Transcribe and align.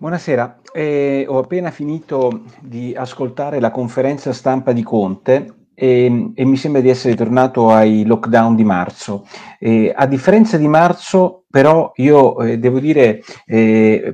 Buonasera, 0.00 0.60
eh, 0.72 1.24
ho 1.26 1.38
appena 1.38 1.72
finito 1.72 2.42
di 2.60 2.94
ascoltare 2.96 3.58
la 3.58 3.72
conferenza 3.72 4.32
stampa 4.32 4.70
di 4.70 4.84
Conte 4.84 5.70
e, 5.74 6.30
e 6.36 6.44
mi 6.44 6.56
sembra 6.56 6.80
di 6.80 6.88
essere 6.88 7.16
tornato 7.16 7.70
ai 7.70 8.04
lockdown 8.04 8.54
di 8.54 8.62
marzo. 8.62 9.26
Eh, 9.58 9.92
a 9.92 10.06
differenza 10.06 10.56
di 10.56 10.68
marzo, 10.68 11.42
però, 11.50 11.90
io 11.96 12.40
eh, 12.42 12.58
devo 12.58 12.78
dire 12.78 13.22
eh, 13.44 14.12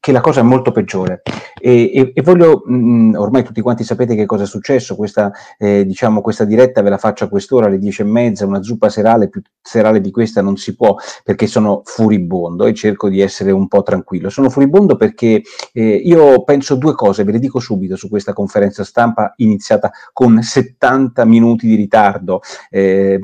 che 0.00 0.12
la 0.12 0.22
cosa 0.22 0.40
è 0.40 0.42
molto 0.42 0.72
peggiore. 0.72 1.20
E, 1.60 1.90
e, 1.94 2.12
e 2.14 2.22
voglio, 2.22 2.62
mh, 2.64 2.74
mm, 2.74 3.14
ormai 3.16 3.44
tutti 3.44 3.60
quanti 3.60 3.84
sapete 3.84 4.14
che 4.16 4.24
cosa 4.24 4.44
è 4.44 4.46
successo, 4.46 4.96
questa, 4.96 5.30
eh, 5.58 5.84
diciamo, 5.84 6.22
questa 6.22 6.44
diretta 6.44 6.80
ve 6.80 6.88
la 6.88 6.96
faccio 6.96 7.24
a 7.24 7.28
quest'ora 7.28 7.66
alle 7.66 7.78
dieci 7.78 8.00
e 8.00 8.06
mezza, 8.06 8.46
una 8.46 8.62
zuppa 8.62 8.88
serale, 8.88 9.28
più 9.28 9.42
serale 9.60 10.00
di 10.00 10.10
questa 10.10 10.40
non 10.40 10.56
si 10.56 10.74
può 10.74 10.96
perché 11.22 11.46
sono 11.46 11.82
furibondo 11.84 12.64
e 12.64 12.72
cerco 12.72 13.10
di 13.10 13.20
essere 13.20 13.50
un 13.50 13.68
po' 13.68 13.82
tranquillo. 13.82 14.30
Sono 14.30 14.48
furibondo 14.48 14.96
perché 14.96 15.42
eh, 15.72 15.94
io 16.02 16.42
penso 16.44 16.76
due 16.76 16.94
cose, 16.94 17.22
ve 17.24 17.32
le 17.32 17.38
dico 17.38 17.60
subito 17.60 17.94
su 17.96 18.08
questa 18.08 18.32
conferenza 18.32 18.84
stampa 18.84 19.34
iniziata 19.36 19.90
con 20.14 20.42
70 20.42 21.26
minuti 21.26 21.66
di 21.66 21.74
ritardo. 21.74 22.40
Eh, 22.70 23.20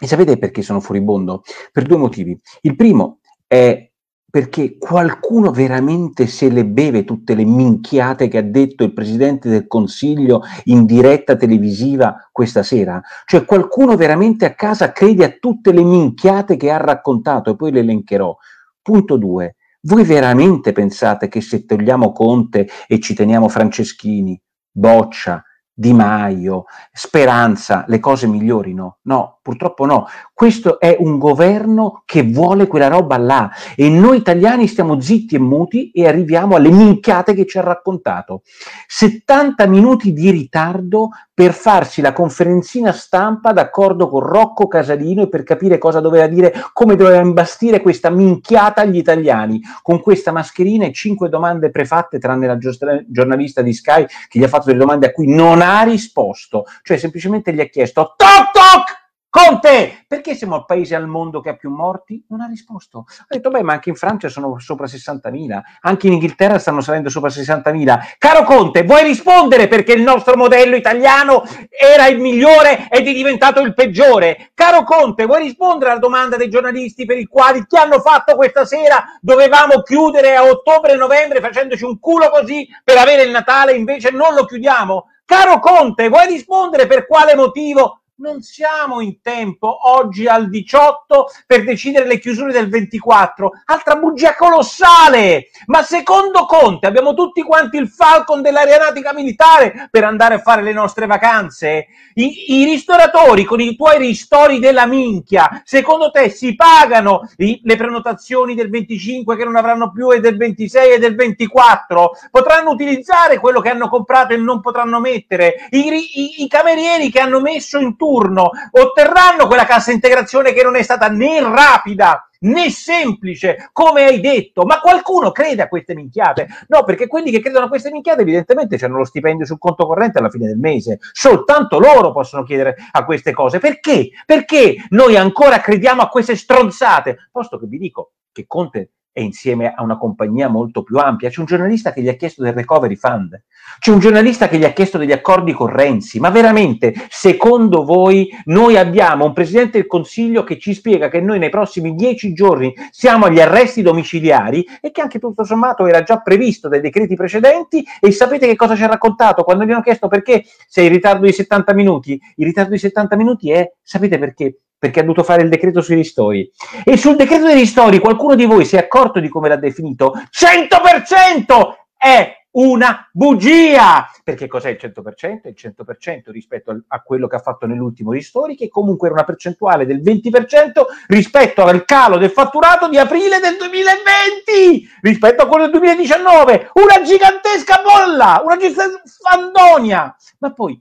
e 0.00 0.06
sapete 0.06 0.38
perché 0.38 0.62
sono 0.62 0.78
furibondo? 0.78 1.42
Per 1.72 1.82
due 1.82 1.96
motivi. 1.96 2.38
Il 2.60 2.76
primo 2.76 3.18
è 3.48 3.87
perché 4.30 4.76
qualcuno 4.76 5.50
veramente 5.52 6.26
se 6.26 6.50
le 6.50 6.66
beve 6.66 7.04
tutte 7.04 7.34
le 7.34 7.44
minchiate 7.44 8.28
che 8.28 8.36
ha 8.36 8.42
detto 8.42 8.84
il 8.84 8.92
Presidente 8.92 9.48
del 9.48 9.66
Consiglio 9.66 10.42
in 10.64 10.84
diretta 10.84 11.34
televisiva 11.34 12.28
questa 12.30 12.62
sera? 12.62 13.00
Cioè 13.24 13.46
qualcuno 13.46 13.96
veramente 13.96 14.44
a 14.44 14.54
casa 14.54 14.92
crede 14.92 15.24
a 15.24 15.36
tutte 15.40 15.72
le 15.72 15.82
minchiate 15.82 16.56
che 16.56 16.70
ha 16.70 16.76
raccontato 16.76 17.52
e 17.52 17.56
poi 17.56 17.72
le 17.72 17.80
elencherò. 17.80 18.36
Punto 18.82 19.16
due. 19.16 19.56
Voi 19.82 20.04
veramente 20.04 20.72
pensate 20.72 21.28
che 21.28 21.40
se 21.40 21.64
togliamo 21.64 22.12
Conte 22.12 22.68
e 22.86 23.00
ci 23.00 23.14
teniamo 23.14 23.48
Franceschini, 23.48 24.38
Boccia, 24.70 25.42
Di 25.80 25.92
Maio, 25.92 26.64
Speranza, 26.92 27.84
le 27.86 28.00
cose 28.00 28.26
migliorino? 28.26 28.98
No, 29.02 29.38
purtroppo 29.40 29.84
no. 29.86 30.08
Questo 30.34 30.80
è 30.80 30.96
un 30.98 31.18
governo 31.18 32.02
che 32.04 32.24
vuole 32.24 32.66
quella 32.66 32.88
roba 32.88 33.16
là 33.16 33.48
e 33.76 33.88
noi 33.88 34.16
italiani 34.16 34.66
stiamo 34.66 35.00
zitti 35.00 35.36
e 35.36 35.38
muti 35.38 35.92
e 35.92 36.08
arriviamo 36.08 36.56
alle 36.56 36.70
minchiate 36.70 37.32
che 37.32 37.46
ci 37.46 37.58
ha 37.58 37.62
raccontato. 37.62 38.42
70 38.88 39.66
minuti 39.68 40.12
di 40.12 40.32
ritardo 40.32 41.10
per 41.38 41.52
farsi 41.52 42.00
la 42.00 42.12
conferenzina 42.12 42.90
stampa 42.90 43.52
d'accordo 43.52 44.08
con 44.08 44.22
Rocco 44.22 44.66
Casalino 44.66 45.22
e 45.22 45.28
per 45.28 45.44
capire 45.44 45.78
cosa 45.78 46.00
doveva 46.00 46.26
dire, 46.26 46.52
come 46.72 46.96
doveva 46.96 47.20
imbastire 47.20 47.80
questa 47.80 48.10
minchiata 48.10 48.80
agli 48.80 48.96
italiani, 48.96 49.60
con 49.80 50.00
questa 50.00 50.32
mascherina 50.32 50.86
e 50.86 50.92
cinque 50.92 51.28
domande 51.28 51.70
prefatte, 51.70 52.18
tranne 52.18 52.48
la 52.48 52.58
giornalista 52.58 53.62
di 53.62 53.72
Sky 53.72 54.04
che 54.26 54.40
gli 54.40 54.42
ha 54.42 54.48
fatto 54.48 54.64
delle 54.64 54.80
domande 54.80 55.06
a 55.06 55.12
cui 55.12 55.32
non 55.32 55.60
ha 55.62 55.80
risposto, 55.82 56.64
cioè 56.82 56.96
semplicemente 56.96 57.52
gli 57.52 57.60
ha 57.60 57.66
chiesto 57.66 58.14
toc 58.16 58.50
toc 58.50 58.97
Conte, 59.30 60.06
perché 60.08 60.34
siamo 60.34 60.56
il 60.56 60.64
paese 60.64 60.94
al 60.94 61.06
mondo 61.06 61.42
che 61.42 61.50
ha 61.50 61.54
più 61.54 61.68
morti? 61.68 62.24
Non 62.28 62.40
ha 62.40 62.46
risposto. 62.46 63.04
Ha 63.06 63.26
detto, 63.28 63.50
beh, 63.50 63.62
ma 63.62 63.74
anche 63.74 63.90
in 63.90 63.94
Francia 63.94 64.30
sono 64.30 64.58
sopra 64.58 64.86
60.000, 64.86 65.60
anche 65.82 66.06
in 66.06 66.14
Inghilterra 66.14 66.58
stanno 66.58 66.80
salendo 66.80 67.10
sopra 67.10 67.28
60.000. 67.28 68.14
Caro 68.16 68.44
Conte, 68.44 68.84
vuoi 68.84 69.02
rispondere 69.02 69.68
perché 69.68 69.92
il 69.92 70.00
nostro 70.00 70.34
modello 70.34 70.76
italiano 70.76 71.42
era 71.68 72.06
il 72.06 72.18
migliore 72.20 72.88
ed 72.88 73.06
è 73.06 73.12
diventato 73.12 73.60
il 73.60 73.74
peggiore? 73.74 74.50
Caro 74.54 74.82
Conte, 74.84 75.26
vuoi 75.26 75.42
rispondere 75.42 75.90
alla 75.90 76.00
domanda 76.00 76.38
dei 76.38 76.48
giornalisti 76.48 77.04
per 77.04 77.18
i 77.18 77.26
quali 77.26 77.66
ti 77.66 77.76
hanno 77.76 78.00
fatto 78.00 78.34
questa 78.34 78.64
sera? 78.64 79.18
Dovevamo 79.20 79.82
chiudere 79.82 80.36
a 80.36 80.44
ottobre-novembre 80.44 81.40
facendoci 81.40 81.84
un 81.84 81.98
culo 82.00 82.30
così 82.30 82.66
per 82.82 82.96
avere 82.96 83.24
il 83.24 83.30
Natale, 83.30 83.74
invece 83.74 84.10
non 84.10 84.32
lo 84.32 84.46
chiudiamo? 84.46 85.10
Caro 85.26 85.58
Conte, 85.58 86.08
vuoi 86.08 86.28
rispondere 86.28 86.86
per 86.86 87.06
quale 87.06 87.34
motivo 87.34 88.00
non 88.18 88.42
siamo 88.42 89.00
in 89.00 89.20
tempo 89.20 89.90
oggi 89.90 90.26
al 90.26 90.48
18 90.48 91.26
per 91.46 91.64
decidere 91.64 92.06
le 92.06 92.18
chiusure 92.18 92.52
del 92.52 92.68
24. 92.68 93.52
Altra 93.66 93.96
bugia 93.96 94.34
colossale! 94.34 95.50
Ma 95.66 95.82
secondo 95.82 96.44
Conte 96.46 96.86
abbiamo 96.86 97.14
tutti 97.14 97.42
quanti 97.42 97.76
il 97.76 97.88
Falcon 97.88 98.42
dell'aeronautica 98.42 99.12
militare 99.12 99.88
per 99.90 100.04
andare 100.04 100.34
a 100.34 100.40
fare 100.40 100.62
le 100.62 100.72
nostre 100.72 101.06
vacanze? 101.06 101.86
I, 102.14 102.60
I, 102.60 102.64
ristoratori 102.64 103.44
con 103.44 103.60
i 103.60 103.76
tuoi 103.76 103.98
ristori 103.98 104.58
della 104.58 104.86
minchia, 104.86 105.62
secondo 105.64 106.10
te 106.10 106.30
si 106.30 106.56
pagano 106.56 107.28
i, 107.36 107.60
le 107.62 107.76
prenotazioni 107.76 108.56
del 108.56 108.70
25 108.70 109.36
che 109.36 109.44
non 109.44 109.54
avranno 109.54 109.92
più 109.92 110.10
e 110.10 110.18
del 110.18 110.36
26 110.36 110.94
e 110.94 110.98
del 110.98 111.14
24? 111.14 112.10
Potranno 112.32 112.70
utilizzare 112.70 113.38
quello 113.38 113.60
che 113.60 113.70
hanno 113.70 113.88
comprato 113.88 114.32
e 114.32 114.36
non 114.36 114.60
potranno 114.60 114.98
mettere? 114.98 115.68
I, 115.70 116.42
i, 116.42 116.48
camerieri 116.48 117.10
che 117.10 117.20
hanno 117.20 117.40
messo 117.40 117.78
in 117.78 117.96
turno 118.08 118.50
otterranno 118.70 119.46
quella 119.46 119.66
cassa 119.66 119.92
integrazione 119.92 120.54
che 120.54 120.62
non 120.62 120.76
è 120.76 120.82
stata 120.82 121.08
né 121.08 121.40
rapida 121.42 122.22
né 122.40 122.70
semplice, 122.70 123.68
come 123.72 124.04
hai 124.04 124.20
detto, 124.20 124.64
ma 124.64 124.80
qualcuno 124.80 125.32
crede 125.32 125.62
a 125.62 125.68
queste 125.68 125.94
minchiate? 125.94 126.46
No, 126.68 126.84
perché 126.84 127.06
quelli 127.08 127.30
che 127.30 127.40
credono 127.40 127.66
a 127.66 127.68
queste 127.68 127.90
minchiate 127.90 128.22
evidentemente 128.22 128.82
hanno 128.84 128.98
lo 128.98 129.04
stipendio 129.04 129.44
sul 129.44 129.58
conto 129.58 129.86
corrente 129.86 130.18
alla 130.18 130.30
fine 130.30 130.46
del 130.46 130.56
mese, 130.56 130.98
soltanto 131.12 131.78
loro 131.78 132.12
possono 132.12 132.44
chiedere 132.44 132.76
a 132.92 133.04
queste 133.04 133.32
cose. 133.32 133.58
Perché? 133.58 134.10
Perché 134.24 134.76
noi 134.90 135.16
ancora 135.16 135.60
crediamo 135.60 136.00
a 136.00 136.08
queste 136.08 136.36
stronzate? 136.36 137.28
Posto 137.30 137.58
che 137.58 137.66
vi 137.66 137.78
dico 137.78 138.12
che 138.32 138.46
Conte 138.46 138.92
è 139.12 139.20
insieme 139.20 139.72
a 139.74 139.82
una 139.82 139.98
compagnia 139.98 140.48
molto 140.48 140.82
più 140.82 140.96
ampia. 140.98 141.28
C'è 141.28 141.40
un 141.40 141.46
giornalista 141.46 141.92
che 141.92 142.02
gli 142.02 142.08
ha 142.08 142.14
chiesto 142.14 142.42
del 142.42 142.52
recovery 142.52 142.96
fund, 142.96 143.40
c'è 143.78 143.90
un 143.92 143.98
giornalista 143.98 144.48
che 144.48 144.58
gli 144.58 144.64
ha 144.64 144.72
chiesto 144.72 144.98
degli 144.98 145.12
accordi 145.12 145.52
con 145.52 145.68
Renzi, 145.68 146.18
ma 146.18 146.30
veramente, 146.30 146.94
secondo 147.08 147.84
voi, 147.84 148.28
noi 148.44 148.76
abbiamo 148.76 149.24
un 149.24 149.32
Presidente 149.32 149.78
del 149.78 149.86
Consiglio 149.86 150.42
che 150.42 150.58
ci 150.58 150.74
spiega 150.74 151.08
che 151.08 151.20
noi 151.20 151.38
nei 151.38 151.50
prossimi 151.50 151.94
dieci 151.94 152.32
giorni 152.32 152.74
siamo 152.90 153.26
agli 153.26 153.40
arresti 153.40 153.82
domiciliari 153.82 154.66
e 154.80 154.90
che 154.90 155.00
anche 155.00 155.18
tutto 155.18 155.44
sommato 155.44 155.86
era 155.86 156.02
già 156.02 156.18
previsto 156.20 156.68
dai 156.68 156.80
decreti 156.80 157.14
precedenti 157.14 157.84
e 158.00 158.10
sapete 158.10 158.46
che 158.46 158.56
cosa 158.56 158.74
ci 158.74 158.82
ha 158.82 158.88
raccontato 158.88 159.44
quando 159.44 159.64
gli 159.64 159.70
hanno 159.70 159.82
chiesto 159.82 160.08
perché 160.08 160.44
sei 160.66 160.86
in 160.86 160.92
ritardo 160.92 161.26
di 161.26 161.32
70 161.32 161.74
minuti? 161.74 162.20
Il 162.36 162.46
ritardo 162.46 162.70
di 162.70 162.78
70 162.78 163.16
minuti 163.16 163.50
è, 163.50 163.72
sapete 163.82 164.18
perché? 164.18 164.60
Perché 164.78 165.00
ha 165.00 165.02
dovuto 165.02 165.22
fare 165.22 165.42
il 165.42 165.48
decreto 165.48 165.80
sui 165.80 165.96
ristori. 165.96 166.50
E 166.84 166.96
sul 166.96 167.16
decreto 167.16 167.46
dei 167.46 167.56
ristori 167.56 167.98
qualcuno 167.98 168.34
di 168.34 168.44
voi 168.44 168.64
si 168.64 168.76
è 168.76 168.78
accorto 168.78 169.20
di 169.20 169.28
come 169.28 169.48
l'ha 169.48 169.56
definito? 169.56 170.12
100% 170.12 171.74
è 171.96 172.36
una 172.50 173.08
bugia! 173.12 174.10
Perché 174.24 174.46
cos'è 174.46 174.70
il 174.70 174.78
100%? 174.80 175.48
Il 175.48 175.54
100% 175.56 176.30
rispetto 176.30 176.82
a 176.86 177.00
quello 177.02 177.26
che 177.26 177.36
ha 177.36 177.40
fatto 177.40 177.66
nell'ultimo 177.66 178.12
ristori, 178.12 178.56
che 178.56 178.68
comunque 178.68 179.08
era 179.08 179.16
una 179.16 179.24
percentuale 179.24 179.86
del 179.86 180.00
20% 180.00 180.84
rispetto 181.08 181.64
al 181.64 181.84
calo 181.84 182.16
del 182.16 182.30
fatturato 182.30 182.88
di 182.88 182.98
aprile 182.98 183.38
del 183.40 183.56
2020 183.56 184.88
rispetto 185.02 185.42
a 185.42 185.46
quello 185.46 185.64
del 185.64 185.72
2019. 185.72 186.70
Una 186.74 187.02
gigantesca 187.02 187.82
bolla, 187.82 188.42
una 188.44 188.56
gigantesca 188.56 189.02
fandonia. 189.28 190.16
Ma 190.38 190.52
poi, 190.52 190.80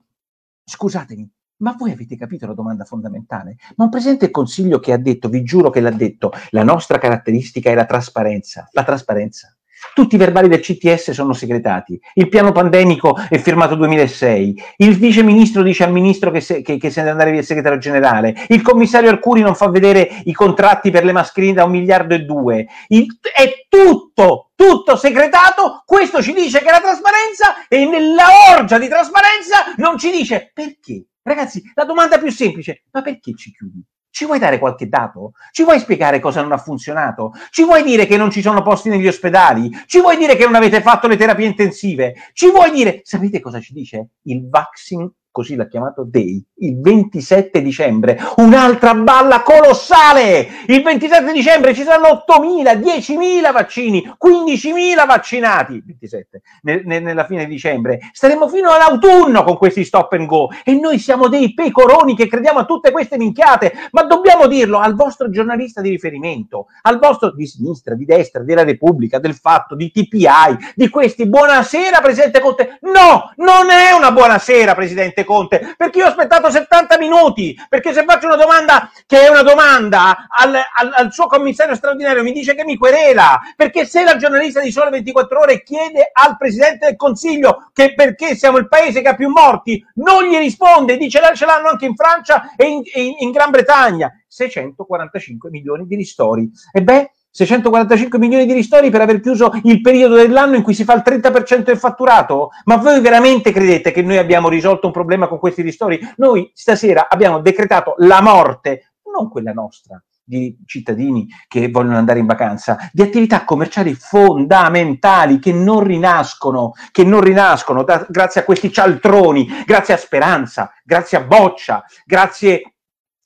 scusatemi, 0.63 1.29
ma 1.57 1.75
voi 1.77 1.91
avete 1.91 2.15
capito 2.15 2.45
la 2.45 2.53
domanda 2.53 2.83
fondamentale? 2.83 3.57
Ma 3.75 3.85
un 3.85 3.89
Presidente 3.89 4.25
del 4.25 4.33
Consiglio 4.33 4.79
che 4.79 4.93
ha 4.93 4.97
detto, 4.97 5.29
vi 5.29 5.43
giuro 5.43 5.69
che 5.69 5.79
l'ha 5.79 5.91
detto, 5.91 6.31
la 6.51 6.63
nostra 6.63 6.97
caratteristica 6.97 7.69
è 7.69 7.75
la 7.75 7.85
trasparenza. 7.85 8.67
La 8.71 8.83
trasparenza. 8.83 9.56
Tutti 9.93 10.15
i 10.15 10.17
verbali 10.17 10.47
del 10.47 10.59
CTS 10.59 11.11
sono 11.11 11.33
segretati, 11.33 11.99
il 12.15 12.29
piano 12.29 12.51
pandemico 12.51 13.15
è 13.29 13.37
firmato 13.39 13.75
2006, 13.75 14.63
il 14.77 14.97
vice 14.97 15.23
ministro 15.23 15.63
dice 15.63 15.83
al 15.83 15.91
ministro 15.91 16.31
che 16.31 16.41
se, 16.41 16.61
che, 16.61 16.77
che 16.77 16.89
se 16.89 17.01
ne 17.01 17.07
deve 17.07 17.11
andare 17.11 17.31
via 17.31 17.39
il 17.39 17.45
segretario 17.45 17.79
generale, 17.79 18.35
il 18.49 18.61
commissario 18.61 19.09
Arcuri 19.09 19.41
non 19.41 19.55
fa 19.55 19.69
vedere 19.69 20.21
i 20.25 20.33
contratti 20.33 20.91
per 20.91 21.03
le 21.03 21.11
mascherine 21.11 21.53
da 21.53 21.63
un 21.63 21.71
miliardo 21.71 22.13
e 22.13 22.19
due, 22.19 22.67
il, 22.89 23.05
è 23.33 23.65
tutto, 23.67 24.51
tutto 24.55 24.95
segretato, 24.95 25.83
questo 25.85 26.21
ci 26.21 26.33
dice 26.33 26.59
che 26.59 26.71
la 26.71 26.81
trasparenza 26.81 27.67
e 27.67 27.85
nella 27.85 28.25
orgia 28.57 28.77
di 28.77 28.87
trasparenza 28.87 29.73
non 29.77 29.97
ci 29.97 30.11
dice 30.11 30.51
perché. 30.53 31.05
Ragazzi, 31.21 31.61
la 31.73 31.83
domanda 31.83 32.19
più 32.19 32.31
semplice, 32.31 32.85
ma 32.91 33.01
perché 33.01 33.35
ci 33.35 33.51
chiudi? 33.51 33.83
Ci 34.17 34.25
vuoi 34.25 34.39
dare 34.39 34.57
qualche 34.57 34.89
dato? 34.89 35.33
Ci 35.51 35.61
vuoi 35.63 35.77
spiegare 35.77 36.19
cosa 36.19 36.41
non 36.41 36.51
ha 36.51 36.57
funzionato? 36.57 37.33
Ci 37.51 37.63
vuoi 37.63 37.83
dire 37.83 38.07
che 38.07 38.17
non 38.17 38.31
ci 38.31 38.41
sono 38.41 38.63
posti 38.63 38.89
negli 38.89 39.05
ospedali? 39.05 39.69
Ci 39.85 40.01
vuoi 40.01 40.17
dire 40.17 40.35
che 40.35 40.43
non 40.43 40.55
avete 40.55 40.81
fatto 40.81 41.07
le 41.07 41.17
terapie 41.17 41.45
intensive? 41.45 42.15
Ci 42.33 42.49
vuoi 42.49 42.71
dire, 42.71 43.01
sapete 43.03 43.39
cosa 43.39 43.59
ci 43.59 43.73
dice? 43.73 44.07
Il 44.23 44.49
vaccine 44.49 45.07
così 45.37 45.53
l'ha 45.53 45.67
chiamato 45.67 46.03
Day, 46.03 46.43
il 46.61 46.81
27 46.81 47.61
dicembre, 47.61 48.19
un'altra 48.37 48.95
balla 48.95 49.43
colossale! 49.43 50.47
Il 50.65 50.81
27 50.81 51.31
dicembre 51.31 51.75
ci 51.75 51.83
saranno 51.83 52.23
8.000, 52.27 52.79
10.000 52.79 53.51
vaccini, 53.51 54.11
15.000 54.17 55.05
vaccinati, 55.05 55.83
27, 55.85 56.41
ne, 56.63 56.81
ne, 56.83 56.99
nella 57.01 57.25
fine 57.25 57.45
di 57.45 57.51
dicembre. 57.51 57.99
Staremo 58.11 58.47
fino 58.47 58.71
all'autunno 58.71 59.43
con 59.43 59.57
questi 59.57 59.83
stop 59.83 60.13
and 60.13 60.25
go 60.25 60.49
e 60.63 60.73
noi 60.73 60.97
siamo 60.97 61.27
dei 61.27 61.53
pecoroni 61.53 62.15
che 62.15 62.27
crediamo 62.27 62.57
a 62.57 62.65
tutte 62.65 62.89
queste 62.89 63.17
minchiate, 63.17 63.73
ma 63.91 64.05
dobbiamo 64.05 64.47
dirlo 64.47 64.79
al 64.79 64.95
vostro 64.95 65.29
giornalista 65.29 65.81
di 65.81 65.91
riferimento, 65.91 66.65
al 66.81 66.97
vostro 66.97 67.31
di 67.31 67.45
sinistra, 67.45 67.93
di 67.93 68.05
destra, 68.05 68.41
della 68.41 68.63
Repubblica, 68.63 69.19
del 69.19 69.35
Fatto, 69.35 69.75
di 69.75 69.91
TPI, 69.91 70.73
di 70.73 70.89
questi. 70.89 71.27
Buonasera, 71.27 72.01
Presidente 72.01 72.39
Conte. 72.39 72.79
No, 72.81 73.33
non 73.35 73.69
è 73.69 73.91
una 73.91 74.11
buonasera, 74.11 74.73
Presidente 74.73 75.25
Conte, 75.27 75.75
perché 75.77 75.99
io 75.99 76.05
ho 76.05 76.09
aspettato 76.09 76.49
70 76.49 76.97
minuti, 76.97 77.55
perché 77.69 77.93
se 77.93 78.05
faccio 78.05 78.25
una 78.25 78.37
domanda 78.37 78.89
che 79.05 79.25
è 79.25 79.29
una 79.29 79.43
domanda 79.43 80.27
al, 80.29 80.55
al, 80.55 80.91
al 80.95 81.11
suo 81.11 81.27
commissario 81.27 81.75
straordinario 81.75 82.23
mi 82.23 82.31
dice 82.31 82.55
che 82.55 82.63
mi 82.63 82.77
querela, 82.77 83.39
perché 83.55 83.85
se 83.85 84.03
la 84.03 84.15
giornalista 84.15 84.61
di 84.61 84.71
Sole 84.71 84.89
24 84.89 85.39
Ore 85.39 85.61
chiede 85.63 86.09
al 86.11 86.37
Presidente 86.37 86.87
del 86.87 86.95
Consiglio 86.95 87.69
che 87.73 87.93
perché 87.93 88.35
siamo 88.35 88.57
il 88.57 88.67
paese 88.67 89.01
che 89.01 89.09
ha 89.09 89.15
più 89.15 89.29
morti, 89.29 89.85
non 89.95 90.23
gli 90.23 90.37
risponde, 90.37 90.97
dice 90.97 91.19
ce 91.33 91.45
l'hanno 91.45 91.67
anche 91.67 91.85
in 91.85 91.95
Francia 91.95 92.55
e 92.55 92.65
in, 92.65 92.81
in, 92.95 93.15
in 93.19 93.31
Gran 93.31 93.51
Bretagna. 93.51 94.11
645 94.27 95.49
milioni 95.49 95.85
di 95.87 95.95
ristori. 95.95 96.49
E 96.71 96.83
beh, 96.83 97.11
645 97.37 98.17
milioni 98.17 98.47
di 98.47 98.53
ristori 98.53 98.89
per 98.89 99.01
aver 99.01 99.19
chiuso 99.19 99.51
il 99.65 99.79
periodo 99.81 100.15
dell'anno 100.15 100.55
in 100.55 100.63
cui 100.63 100.73
si 100.73 100.83
fa 100.83 100.95
il 100.95 101.03
30% 101.05 101.61
del 101.61 101.77
fatturato? 101.77 102.49
Ma 102.65 102.77
voi 102.77 102.99
veramente 102.99 103.51
credete 103.51 103.91
che 103.91 104.01
noi 104.01 104.17
abbiamo 104.17 104.49
risolto 104.49 104.87
un 104.87 104.93
problema 104.93 105.27
con 105.27 105.37
questi 105.37 105.61
ristori? 105.61 105.99
Noi 106.15 106.49
stasera 106.55 107.07
abbiamo 107.07 107.39
decretato 107.39 107.93
la 107.97 108.23
morte, 108.23 108.93
non 109.13 109.29
quella 109.29 109.51
nostra, 109.51 110.01
di 110.23 110.57
cittadini 110.65 111.27
che 111.47 111.69
vogliono 111.69 111.97
andare 111.97 112.17
in 112.17 112.25
vacanza, 112.25 112.89
di 112.91 113.03
attività 113.03 113.45
commerciali 113.45 113.93
fondamentali 113.93 115.37
che 115.37 115.53
non 115.53 115.83
rinascono, 115.83 116.71
che 116.91 117.03
non 117.03 117.21
rinascono 117.21 117.83
da, 117.83 118.03
grazie 118.09 118.41
a 118.41 118.45
questi 118.45 118.71
cialtroni, 118.71 119.47
grazie 119.63 119.93
a 119.93 119.97
Speranza, 119.97 120.71
grazie 120.83 121.19
a 121.19 121.21
Boccia, 121.21 121.83
grazie 122.03 122.73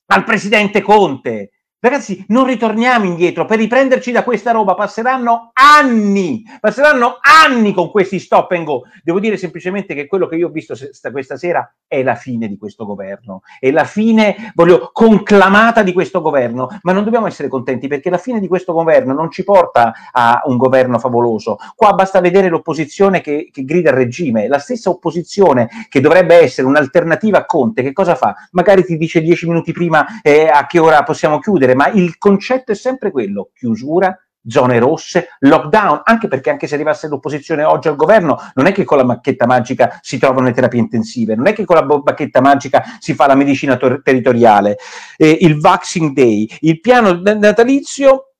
al 0.08 0.24
presidente 0.24 0.82
Conte, 0.82 1.52
Ragazzi, 1.84 2.24
non 2.28 2.46
ritorniamo 2.46 3.06
indietro, 3.06 3.44
per 3.44 3.58
riprenderci 3.58 4.12
da 4.12 4.22
questa 4.22 4.52
roba 4.52 4.74
passeranno 4.74 5.50
anni, 5.52 6.44
passeranno 6.60 7.18
anni 7.20 7.72
con 7.72 7.90
questi 7.90 8.20
stop 8.20 8.52
and 8.52 8.64
go. 8.64 8.82
Devo 9.02 9.18
dire 9.18 9.36
semplicemente 9.36 9.92
che 9.92 10.06
quello 10.06 10.28
che 10.28 10.36
io 10.36 10.46
ho 10.46 10.50
visto 10.52 10.76
questa 11.10 11.36
sera 11.36 11.74
è 11.88 12.04
la 12.04 12.14
fine 12.14 12.46
di 12.46 12.56
questo 12.56 12.86
governo, 12.86 13.40
è 13.58 13.72
la 13.72 13.82
fine, 13.82 14.52
voglio, 14.54 14.90
conclamata 14.92 15.82
di 15.82 15.92
questo 15.92 16.20
governo, 16.20 16.68
ma 16.82 16.92
non 16.92 17.02
dobbiamo 17.02 17.26
essere 17.26 17.48
contenti 17.48 17.88
perché 17.88 18.10
la 18.10 18.18
fine 18.18 18.38
di 18.38 18.46
questo 18.46 18.72
governo 18.72 19.12
non 19.12 19.28
ci 19.32 19.42
porta 19.42 19.92
a 20.12 20.40
un 20.44 20.58
governo 20.58 21.00
favoloso. 21.00 21.56
Qua 21.74 21.94
basta 21.94 22.20
vedere 22.20 22.48
l'opposizione 22.48 23.20
che, 23.20 23.48
che 23.52 23.64
grida 23.64 23.90
al 23.90 23.96
regime, 23.96 24.46
la 24.46 24.60
stessa 24.60 24.88
opposizione 24.88 25.68
che 25.88 26.00
dovrebbe 26.00 26.36
essere 26.36 26.68
un'alternativa 26.68 27.38
a 27.38 27.44
Conte, 27.44 27.82
che 27.82 27.92
cosa 27.92 28.14
fa? 28.14 28.36
Magari 28.52 28.84
ti 28.84 28.96
dice 28.96 29.20
dieci 29.20 29.48
minuti 29.48 29.72
prima 29.72 30.20
eh, 30.22 30.46
a 30.46 30.64
che 30.66 30.78
ora 30.78 31.02
possiamo 31.02 31.40
chiudere 31.40 31.70
chiudere, 31.72 31.74
ma 31.74 31.88
il 31.88 32.18
concetto 32.18 32.72
è 32.72 32.74
sempre 32.74 33.10
quello, 33.10 33.50
chiusura, 33.54 34.16
zone 34.44 34.78
rosse, 34.80 35.28
lockdown, 35.40 36.02
anche 36.04 36.28
perché 36.28 36.50
anche 36.50 36.66
se 36.66 36.74
arrivasse 36.74 37.08
l'opposizione 37.08 37.62
oggi 37.64 37.88
al 37.88 37.96
governo, 37.96 38.38
non 38.54 38.66
è 38.66 38.72
che 38.72 38.84
con 38.84 38.98
la 38.98 39.04
bacchetta 39.04 39.46
magica 39.46 39.98
si 40.02 40.18
trovano 40.18 40.46
le 40.46 40.52
terapie 40.52 40.80
intensive, 40.80 41.36
non 41.36 41.46
è 41.46 41.52
che 41.52 41.64
con 41.64 41.76
la 41.76 41.82
bacchetta 41.82 42.40
magica 42.40 42.82
si 42.98 43.14
fa 43.14 43.26
la 43.26 43.36
medicina 43.36 43.76
ter- 43.76 44.02
territoriale, 44.02 44.78
eh, 45.16 45.38
il 45.40 45.60
Vaccine 45.60 46.12
Day, 46.12 46.48
il 46.60 46.80
piano 46.80 47.20
natalizio 47.22 48.31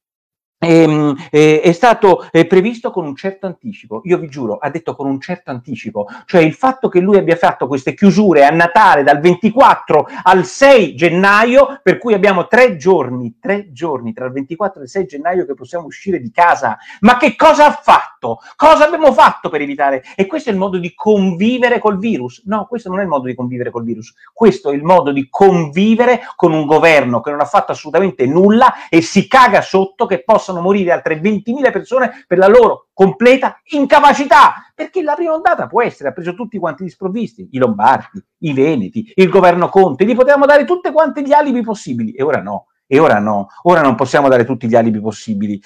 Ehm, 0.65 1.17
eh, 1.31 1.61
è 1.61 1.73
stato 1.73 2.29
eh, 2.31 2.47
previsto 2.47 2.93
con 2.93 3.05
un 3.05 3.17
certo 3.17 3.47
anticipo, 3.47 4.01
io 4.05 4.17
vi 4.19 4.29
giuro, 4.29 4.59
ha 4.59 4.71
detto 4.71 4.95
con 4.95 5.09
un 5.09 5.21
certo 5.21 5.51
anticipo, 5.51 6.07
cioè 6.25 6.41
il 6.43 6.55
fatto 6.55 6.89
che 6.89 7.01
lui 7.01 7.17
abbia 7.17 7.35
fatto 7.35 7.67
queste 7.67 7.95
chiusure 7.95 8.45
a 8.45 8.51
Natale 8.51 9.03
dal 9.03 9.19
24 9.19 10.07
al 10.23 10.45
6 10.45 10.95
gennaio, 10.95 11.81
per 11.83 11.99
cui 11.99 12.15
abbiamo 12.15 12.47
tre 12.47 12.77
giorni, 12.77 13.39
tre 13.41 13.73
giorni 13.73 14.13
tra 14.13 14.27
il 14.27 14.33
24 14.33 14.81
e 14.81 14.85
il 14.85 14.89
6 14.91 15.07
gennaio 15.07 15.47
che 15.47 15.55
possiamo 15.55 15.87
uscire 15.87 16.21
di 16.21 16.31
casa, 16.31 16.79
ma 17.01 17.17
che 17.17 17.35
cosa 17.35 17.67
ha 17.67 17.73
fatto? 17.73 18.39
Cosa 18.55 18.87
abbiamo 18.87 19.13
fatto 19.13 19.49
per 19.49 19.63
evitare? 19.63 20.05
E 20.15 20.27
questo 20.27 20.51
è 20.51 20.53
il 20.53 20.59
modo 20.61 20.79
di 20.79 20.95
convivere 20.95 21.81
col 21.81 21.99
virus? 21.99 22.43
No, 22.47 22.67
questo 22.67 22.89
non 22.89 23.01
è 23.01 23.03
il 23.03 23.09
modo 23.09 23.27
di 23.27 23.35
convivere 23.35 23.71
col 23.71 23.83
virus, 23.83 24.15
questo 24.33 24.71
è 24.71 24.75
il 24.75 24.85
modo 24.85 25.11
di 25.11 25.27
convivere 25.29 26.21
con 26.37 26.53
un 26.53 26.67
governo 26.67 27.21
che 27.21 27.31
non 27.31 27.41
ha 27.41 27.47
fatto 27.47 27.73
assolutamente 27.73 28.27
nulla 28.27 28.89
e 28.89 29.03
si 29.03 29.27
caga 29.27 29.61
sotto 29.61 30.07
che 30.07 30.23
possa 30.23 30.52
possono 30.53 30.61
morire 30.61 30.93
altre 30.93 31.19
20.000 31.21 31.73
persone 31.73 32.25
per 32.27 32.37
la 32.37 32.47
loro 32.47 32.89
completa 32.93 33.61
incapacità, 33.71 34.71
perché 34.75 35.03
la 35.03 35.15
prima 35.15 35.33
ondata 35.33 35.67
può 35.67 35.83
essere, 35.83 36.11
ha 36.11 36.13
preso 36.13 36.35
tutti 36.35 36.59
quanti 36.59 36.85
gli 36.85 36.91
sprovvisti, 36.91 37.49
i 37.53 37.59
lombardi, 37.59 38.23
i 38.39 38.53
veneti, 38.53 39.11
il 39.15 39.29
governo 39.31 39.69
Conte, 39.69 40.05
gli 40.05 40.15
potevamo 40.15 40.45
dare 40.45 40.65
tutte 40.65 40.93
quante 40.93 41.23
gli 41.23 41.33
alibi 41.33 41.63
possibili, 41.63 42.13
e 42.13 42.23
ora 42.23 42.43
no, 42.43 42.67
e 42.87 42.99
ora 42.99 43.19
no, 43.19 43.49
ora 43.63 43.81
non 43.81 43.95
possiamo 43.95 44.29
dare 44.29 44.45
tutti 44.45 44.69
gli 44.69 44.75
alibi 44.75 45.01
possibili. 45.01 45.61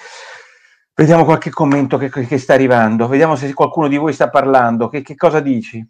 Vediamo 0.93 1.25
qualche 1.25 1.51
commento 1.51 1.97
che, 1.97 2.09
che 2.09 2.37
sta 2.37 2.53
arrivando, 2.53 3.07
vediamo 3.07 3.35
se 3.35 3.53
qualcuno 3.53 3.87
di 3.87 3.97
voi 3.97 4.13
sta 4.13 4.29
parlando, 4.29 4.87
che, 4.87 5.01
che 5.01 5.15
cosa 5.15 5.41
dici? 5.41 5.85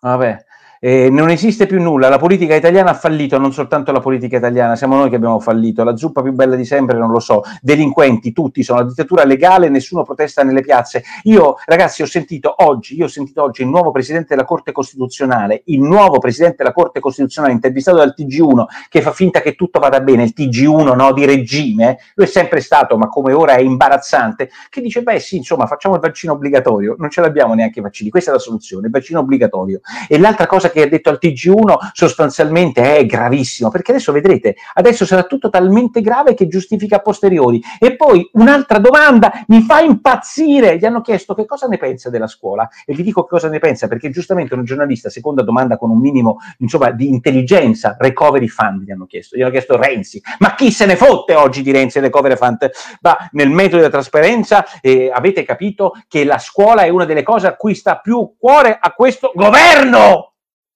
Vabbè, 0.00 0.44
eh, 0.82 1.10
non 1.10 1.28
esiste 1.28 1.66
più 1.66 1.80
nulla, 1.80 2.08
la 2.08 2.18
politica 2.18 2.54
italiana 2.54 2.90
ha 2.90 2.94
fallito, 2.94 3.36
non 3.38 3.52
soltanto 3.52 3.92
la 3.92 4.00
politica 4.00 4.38
italiana, 4.38 4.76
siamo 4.76 4.96
noi 4.96 5.10
che 5.10 5.16
abbiamo 5.16 5.38
fallito, 5.38 5.84
la 5.84 5.94
zuppa 5.94 6.22
più 6.22 6.32
bella 6.32 6.56
di 6.56 6.64
sempre, 6.64 6.96
non 6.96 7.10
lo 7.10 7.20
so, 7.20 7.42
delinquenti, 7.60 8.32
tutti, 8.32 8.62
sono 8.62 8.80
la 8.80 8.86
dittatura 8.86 9.24
legale, 9.24 9.68
nessuno 9.68 10.02
protesta 10.04 10.42
nelle 10.42 10.62
piazze. 10.62 11.04
Io, 11.24 11.56
ragazzi, 11.66 12.00
ho 12.02 12.06
sentito 12.06 12.54
oggi, 12.64 12.96
io 12.96 13.04
ho 13.04 13.08
sentito 13.08 13.42
oggi 13.42 13.60
il 13.60 13.68
nuovo 13.68 13.90
Presidente 13.90 14.28
della 14.30 14.46
Corte 14.46 14.72
Costituzionale, 14.72 15.62
il 15.66 15.82
nuovo 15.82 16.18
Presidente 16.18 16.56
della 16.58 16.72
Corte 16.72 17.00
Costituzionale 17.00 17.52
intervistato 17.52 17.98
dal 17.98 18.14
TG1, 18.16 18.64
che 18.88 19.02
fa 19.02 19.12
finta 19.12 19.42
che 19.42 19.54
tutto 19.54 19.80
vada 19.80 20.00
bene, 20.00 20.22
il 20.22 20.32
TG1 20.34 20.96
no, 20.96 21.12
di 21.12 21.26
regime, 21.26 21.98
lui 22.14 22.26
è 22.26 22.28
sempre 22.28 22.60
stato, 22.60 22.96
ma 22.96 23.08
come 23.08 23.34
ora 23.34 23.54
è 23.54 23.60
imbarazzante, 23.60 24.48
che 24.70 24.80
dice, 24.80 25.02
beh 25.02 25.18
sì, 25.18 25.36
insomma, 25.36 25.66
facciamo 25.66 25.96
il 25.96 26.00
vaccino 26.00 26.32
obbligatorio, 26.32 26.94
non 26.96 27.10
ce 27.10 27.20
l'abbiamo 27.20 27.52
neanche 27.52 27.80
i 27.80 27.82
vaccini, 27.82 28.08
questa 28.08 28.30
è 28.30 28.32
la 28.32 28.40
soluzione, 28.40 28.86
il 28.86 28.92
vaccino 28.92 29.20
obbligatorio. 29.20 29.80
E 30.08 30.18
l'altra 30.18 30.46
che 30.70 30.82
ha 30.82 30.88
detto 30.88 31.10
al 31.10 31.18
TG1 31.20 31.90
sostanzialmente 31.92 32.96
è 32.96 33.06
gravissimo, 33.06 33.70
perché 33.70 33.92
adesso 33.92 34.12
vedrete, 34.12 34.56
adesso 34.74 35.04
sarà 35.04 35.24
tutto 35.24 35.50
talmente 35.50 36.00
grave 36.00 36.34
che 36.34 36.46
giustifica 36.46 36.96
a 36.96 37.00
posteriori. 37.00 37.60
E 37.78 37.96
poi 37.96 38.28
un'altra 38.34 38.78
domanda 38.78 39.32
mi 39.48 39.62
fa 39.62 39.80
impazzire, 39.80 40.78
gli 40.78 40.84
hanno 40.84 41.00
chiesto 41.00 41.34
che 41.34 41.46
cosa 41.46 41.66
ne 41.66 41.78
pensa 41.78 42.10
della 42.10 42.26
scuola 42.26 42.68
e 42.84 42.94
vi 42.94 43.02
dico 43.02 43.22
che 43.22 43.28
cosa 43.28 43.48
ne 43.48 43.58
pensa, 43.58 43.88
perché 43.88 44.10
giustamente 44.10 44.54
un 44.54 44.64
giornalista, 44.64 45.10
seconda 45.10 45.42
domanda 45.42 45.76
con 45.76 45.90
un 45.90 45.98
minimo 45.98 46.38
insomma, 46.58 46.90
di 46.90 47.08
intelligenza, 47.08 47.96
recovery 47.98 48.48
fund 48.48 48.82
gli 48.82 48.90
hanno 48.90 49.06
chiesto, 49.06 49.36
gli 49.36 49.42
hanno 49.42 49.50
chiesto 49.50 49.76
Renzi, 49.76 50.22
ma 50.38 50.54
chi 50.54 50.70
se 50.70 50.86
ne 50.86 50.96
fotte 50.96 51.34
oggi 51.34 51.62
di 51.62 51.70
Renzi 51.70 51.98
e 51.98 52.02
recovery 52.02 52.36
fund? 52.36 52.70
Ma 53.00 53.16
nel 53.32 53.50
metodo 53.50 53.76
della 53.76 53.90
trasparenza 53.90 54.64
eh, 54.80 55.10
avete 55.12 55.42
capito 55.44 55.94
che 56.08 56.24
la 56.24 56.38
scuola 56.38 56.82
è 56.82 56.88
una 56.88 57.04
delle 57.04 57.22
cose 57.22 57.46
a 57.46 57.56
cui 57.56 57.74
sta 57.74 57.98
più 57.98 58.34
cuore 58.38 58.78
a 58.80 58.92
questo 58.92 59.32
governo 59.34 60.29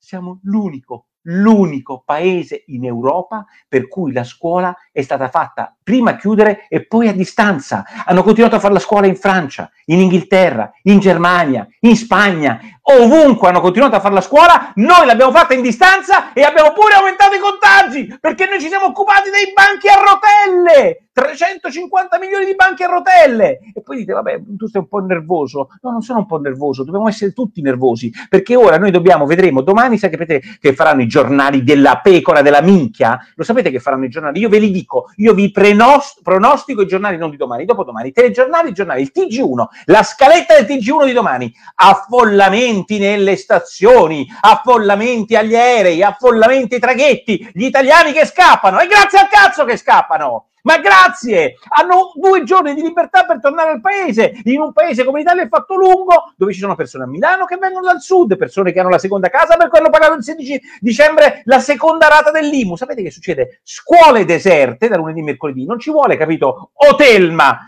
siamo 0.05 0.41
l'unico, 0.43 1.07
l'unico 1.23 2.03
paese 2.05 2.65
in 2.67 2.85
Europa 2.85 3.47
per 3.67 3.89
cui 3.89 4.13
la 4.13 4.23
scuola 4.23 4.77
è 4.93 5.01
stata 5.01 5.31
fatta 5.31 5.75
prima 5.83 6.11
a 6.11 6.17
chiudere 6.17 6.67
e 6.69 6.87
poi 6.87 7.09
a 7.09 7.15
distanza. 7.15 7.85
Hanno 8.05 8.23
continuato 8.23 8.57
a 8.57 8.61
fare 8.61 8.75
la 8.75 8.81
scuola 8.81 9.07
in 9.07 9.17
Francia, 9.17 9.71
in 9.87 10.01
Inghilterra, 10.01 10.71
in 10.83 10.99
Germania, 10.99 11.67
in 11.81 11.97
Spagna, 11.97 12.61
ovunque 12.87 13.49
hanno 13.49 13.61
continuato 13.61 13.97
a 13.97 14.01
fare 14.01 14.15
la 14.15 14.21
scuola, 14.21 14.73
noi 14.77 15.07
l'abbiamo 15.07 15.33
fatta 15.33 15.55
in 15.55 15.63
distanza 15.63 16.33
e 16.33 16.43
abbiamo 16.43 16.73
pure 16.73 16.95
aumentato 16.95 17.35
i 17.35 17.39
contagi 17.39 18.19
perché 18.21 18.47
noi 18.47 18.61
ci 18.61 18.69
siamo 18.69 18.87
occupati 18.87 19.31
dei 19.31 19.53
banchi 19.55 19.89
a 19.89 19.95
rotelle. 19.95 20.99
350 21.15 22.19
milioni 22.19 22.45
di 22.45 22.57
banchi 22.57 22.83
a 22.83 22.89
rotelle. 22.89 23.61
E 23.73 23.83
poi 23.83 23.99
dite 23.99 24.13
vabbè 24.13 24.43
tu 24.59 24.67
sei 24.67 24.81
un 24.81 24.89
po' 24.89 24.99
nervoso. 24.99 25.69
No 25.81 25.91
non 25.91 26.03
sono 26.03 26.19
un 26.21 26.27
po' 26.27 26.39
nervoso 26.39 26.83
dobbiamo 26.83 27.09
essere 27.09 27.33
tutti 27.33 27.63
nervosi 27.63 28.13
perché 28.29 28.57
ora 28.57 28.79
noi 28.79 28.91
dobbiamo 28.91 29.25
vedremo 29.25 29.61
domani 29.61 29.97
sapete 29.97 30.43
che 30.61 30.75
faranno 30.75 31.03
i 31.03 31.07
giornali 31.07 31.63
della 31.63 32.01
pecora 32.03 32.43
della 32.43 32.61
minchia? 32.61 33.19
Lo 33.37 33.45
sapete 33.45 33.71
che 33.71 33.79
faranno 33.79 34.07
i 34.07 34.09
giornali? 34.09 34.41
Io 34.41 34.49
ve 34.49 34.59
li 34.59 34.73
dico 34.73 35.11
io 35.17 35.35
vi 35.35 35.53
prenost- 35.53 36.21
pronostico 36.23 36.83
i 36.83 36.87
giornali 36.87 37.17
non 37.17 37.31
di 37.31 37.37
domani 37.37 37.65
dopodomani 37.65 38.11
telegiornali 38.11 38.73
giornali 38.73 39.03
il 39.03 39.13
TG1 39.15 39.65
la 39.87 40.03
scaletta 40.03 40.61
del 40.61 40.65
TG1 40.65 41.05
di 41.05 41.13
domani 41.13 41.53
affollamento 41.77 42.74
affollamenti 42.75 42.99
nelle 42.99 43.37
stazioni, 43.37 44.27
affollamenti 44.41 45.37
agli 45.37 45.55
aerei, 45.55 46.03
affollamenti 46.03 46.75
ai 46.75 46.81
traghetti, 46.81 47.51
gli 47.53 47.65
italiani 47.65 48.13
che 48.13 48.27
scappano, 48.27 48.81
e 48.81 48.87
grazie 48.87 49.19
al 49.19 49.29
cazzo 49.29 49.65
che 49.65 49.77
scappano! 49.77 50.49
Ma 50.65 50.79
grazie! 50.79 51.57
Hanno 51.77 52.13
due 52.15 52.43
giorni 52.43 52.73
di 52.73 52.81
libertà 52.81 53.27
per 53.27 53.39
tornare 53.39 53.73
al 53.73 53.83
paese. 53.83 54.41
In 54.45 54.61
un 54.61 54.73
paese 54.73 55.05
come 55.05 55.19
l'Italia 55.19 55.43
è 55.43 55.49
fatto 55.49 55.77
lungo, 55.77 56.33
dove 56.37 56.55
ci 56.55 56.59
sono 56.59 56.75
persone 56.75 57.05
a 57.05 57.07
Milano 57.07 57.45
che 57.45 57.59
vengono 57.59 57.85
dal 57.85 58.01
sud, 58.01 58.39
persone 58.39 58.73
che 58.73 58.81
hanno 58.81 58.89
la 58.89 58.99
seconda 58.99 59.29
casa 59.29 59.59
perché 59.59 59.79
hanno 59.79 59.91
pagato 59.91 60.15
il 60.15 60.25
16 60.25 60.61
dicembre 60.81 61.43
la 61.45 61.61
seconda 61.61 62.09
rata 62.09 62.31
dell'IMU. 62.31 62.77
Sapete 62.77 63.03
che 63.03 63.11
succede? 63.11 63.61
Scuole 63.63 64.25
deserte 64.25 64.89
da 64.89 64.97
lunedì 64.97 65.21
e 65.21 65.25
mercoledì. 65.25 65.67
Non 65.67 65.79
ci 65.79 65.91
vuole, 65.91 66.17
capito? 66.17 66.71
Hotelma. 66.73 67.59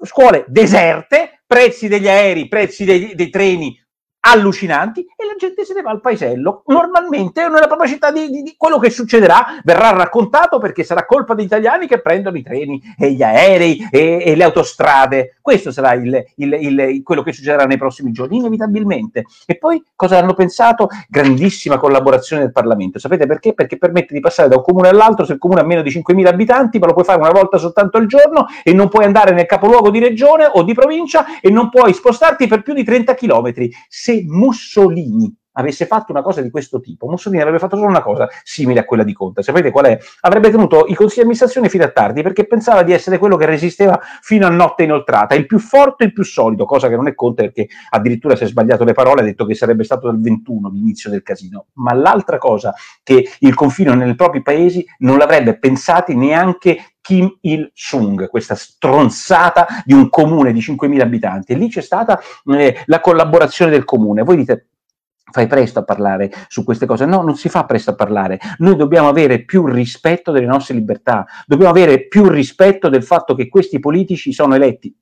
Scuole 0.00 0.46
deserte, 0.48 1.42
prezzi 1.46 1.86
degli 1.86 2.08
aerei, 2.08 2.48
prezzi 2.48 2.86
dei, 2.86 3.14
dei 3.14 3.28
treni 3.28 3.78
allucinanti 4.20 5.00
e 5.16 5.24
la 5.24 5.34
gente 5.38 5.64
se 5.64 5.74
ne 5.74 5.82
va 5.82 5.90
al 5.90 6.00
paesello. 6.00 6.62
Normalmente 6.66 7.48
nella 7.48 7.66
propria 7.66 7.88
città 7.88 8.10
di, 8.10 8.28
di, 8.28 8.42
di, 8.42 8.54
quello 8.56 8.78
che 8.78 8.90
succederà 8.90 9.60
verrà 9.64 9.90
raccontato 9.90 10.58
perché 10.58 10.82
sarà 10.84 11.06
colpa 11.06 11.34
degli 11.34 11.46
italiani 11.46 11.86
che 11.86 12.00
prendono 12.00 12.36
i 12.36 12.42
treni 12.42 12.82
e 12.98 13.12
gli 13.12 13.22
aerei 13.22 13.88
e, 13.90 14.22
e 14.24 14.36
le 14.36 14.44
autostrade. 14.44 15.36
Questo 15.40 15.70
sarà 15.70 15.94
il, 15.94 16.24
il, 16.36 16.52
il, 16.52 17.02
quello 17.02 17.22
che 17.22 17.32
succederà 17.32 17.64
nei 17.64 17.78
prossimi 17.78 18.12
giorni, 18.12 18.38
inevitabilmente. 18.38 19.24
E 19.46 19.56
poi 19.56 19.82
cosa 19.94 20.18
hanno 20.18 20.34
pensato? 20.34 20.88
Grandissima 21.08 21.78
collaborazione 21.78 22.42
del 22.42 22.52
Parlamento. 22.52 22.98
Sapete 22.98 23.26
perché? 23.26 23.54
Perché 23.54 23.78
permette 23.78 24.14
di 24.14 24.20
passare 24.20 24.48
da 24.48 24.56
un 24.56 24.62
comune 24.62 24.88
all'altro 24.88 25.24
se 25.24 25.34
il 25.34 25.38
comune 25.38 25.60
ha 25.60 25.64
meno 25.64 25.82
di 25.82 25.90
5.000 25.90 26.26
abitanti, 26.26 26.78
ma 26.78 26.86
lo 26.86 26.92
puoi 26.92 27.04
fare 27.04 27.20
una 27.20 27.30
volta 27.30 27.56
soltanto 27.56 27.96
al 27.96 28.06
giorno 28.06 28.46
e 28.62 28.72
non 28.72 28.88
puoi 28.88 29.04
andare 29.04 29.32
nel 29.32 29.46
capoluogo 29.46 29.90
di 29.90 30.00
regione 30.00 30.48
o 30.52 30.62
di 30.62 30.74
provincia 30.74 31.40
e 31.40 31.50
non 31.50 31.70
puoi 31.70 31.94
spostarti 31.94 32.46
per 32.46 32.62
più 32.62 32.74
di 32.74 32.84
30 32.84 33.14
km. 33.14 33.52
Se 34.08 34.24
Mussolini 34.26 35.30
avesse 35.52 35.84
fatto 35.84 36.12
una 36.12 36.22
cosa 36.22 36.40
di 36.40 36.48
questo 36.48 36.80
tipo, 36.80 37.06
Mussolini 37.08 37.42
avrebbe 37.42 37.58
fatto 37.58 37.76
solo 37.76 37.88
una 37.88 38.00
cosa 38.00 38.26
simile 38.42 38.80
a 38.80 38.86
quella 38.86 39.02
di 39.02 39.12
Conte. 39.12 39.42
Sapete 39.42 39.70
qual 39.70 39.84
è? 39.84 39.98
Avrebbe 40.22 40.48
tenuto 40.48 40.86
i 40.86 40.94
consigli 40.94 41.16
di 41.16 41.20
amministrazione 41.24 41.68
fino 41.68 41.84
a 41.84 41.90
tardi 41.90 42.22
perché 42.22 42.46
pensava 42.46 42.82
di 42.84 42.94
essere 42.94 43.18
quello 43.18 43.36
che 43.36 43.44
resisteva 43.44 44.00
fino 44.22 44.46
a 44.46 44.48
notte 44.48 44.84
inoltrata, 44.84 45.34
il 45.34 45.44
più 45.44 45.58
forte 45.58 46.04
e 46.04 46.06
il 46.06 46.14
più 46.14 46.24
solido, 46.24 46.64
cosa 46.64 46.88
che 46.88 46.96
non 46.96 47.06
è 47.06 47.14
Conte 47.14 47.42
perché 47.42 47.68
addirittura 47.90 48.34
si 48.34 48.44
è 48.44 48.46
sbagliato 48.46 48.84
le 48.84 48.94
parole, 48.94 49.20
ha 49.20 49.24
detto 49.24 49.44
che 49.44 49.54
sarebbe 49.54 49.84
stato 49.84 50.06
dal 50.06 50.18
21 50.18 50.70
l'inizio 50.70 51.10
del 51.10 51.22
casino. 51.22 51.66
Ma 51.74 51.92
l'altra 51.92 52.38
cosa 52.38 52.72
che 53.02 53.28
il 53.40 53.52
confino 53.52 53.92
nei 53.92 54.14
propri 54.14 54.40
paesi 54.40 54.86
non 55.00 55.18
l'avrebbe 55.18 55.58
pensati 55.58 56.14
neanche 56.14 56.78
Kim 57.08 57.38
Il-sung, 57.40 58.28
questa 58.28 58.54
stronzata 58.54 59.66
di 59.86 59.94
un 59.94 60.10
comune 60.10 60.52
di 60.52 60.60
5.000 60.60 61.00
abitanti. 61.00 61.52
E 61.52 61.56
lì 61.56 61.70
c'è 61.70 61.80
stata 61.80 62.20
eh, 62.52 62.82
la 62.84 63.00
collaborazione 63.00 63.70
del 63.70 63.84
comune. 63.84 64.22
Voi 64.22 64.36
dite, 64.36 64.66
fai 65.30 65.46
presto 65.46 65.78
a 65.78 65.84
parlare 65.84 66.30
su 66.48 66.64
queste 66.64 66.84
cose. 66.84 67.06
No, 67.06 67.22
non 67.22 67.34
si 67.34 67.48
fa 67.48 67.64
presto 67.64 67.92
a 67.92 67.94
parlare. 67.94 68.38
Noi 68.58 68.76
dobbiamo 68.76 69.08
avere 69.08 69.42
più 69.46 69.64
rispetto 69.64 70.32
delle 70.32 70.44
nostre 70.44 70.74
libertà, 70.74 71.24
dobbiamo 71.46 71.70
avere 71.70 72.08
più 72.08 72.28
rispetto 72.28 72.90
del 72.90 73.02
fatto 73.02 73.34
che 73.34 73.48
questi 73.48 73.78
politici 73.78 74.30
sono 74.30 74.54
eletti 74.54 74.94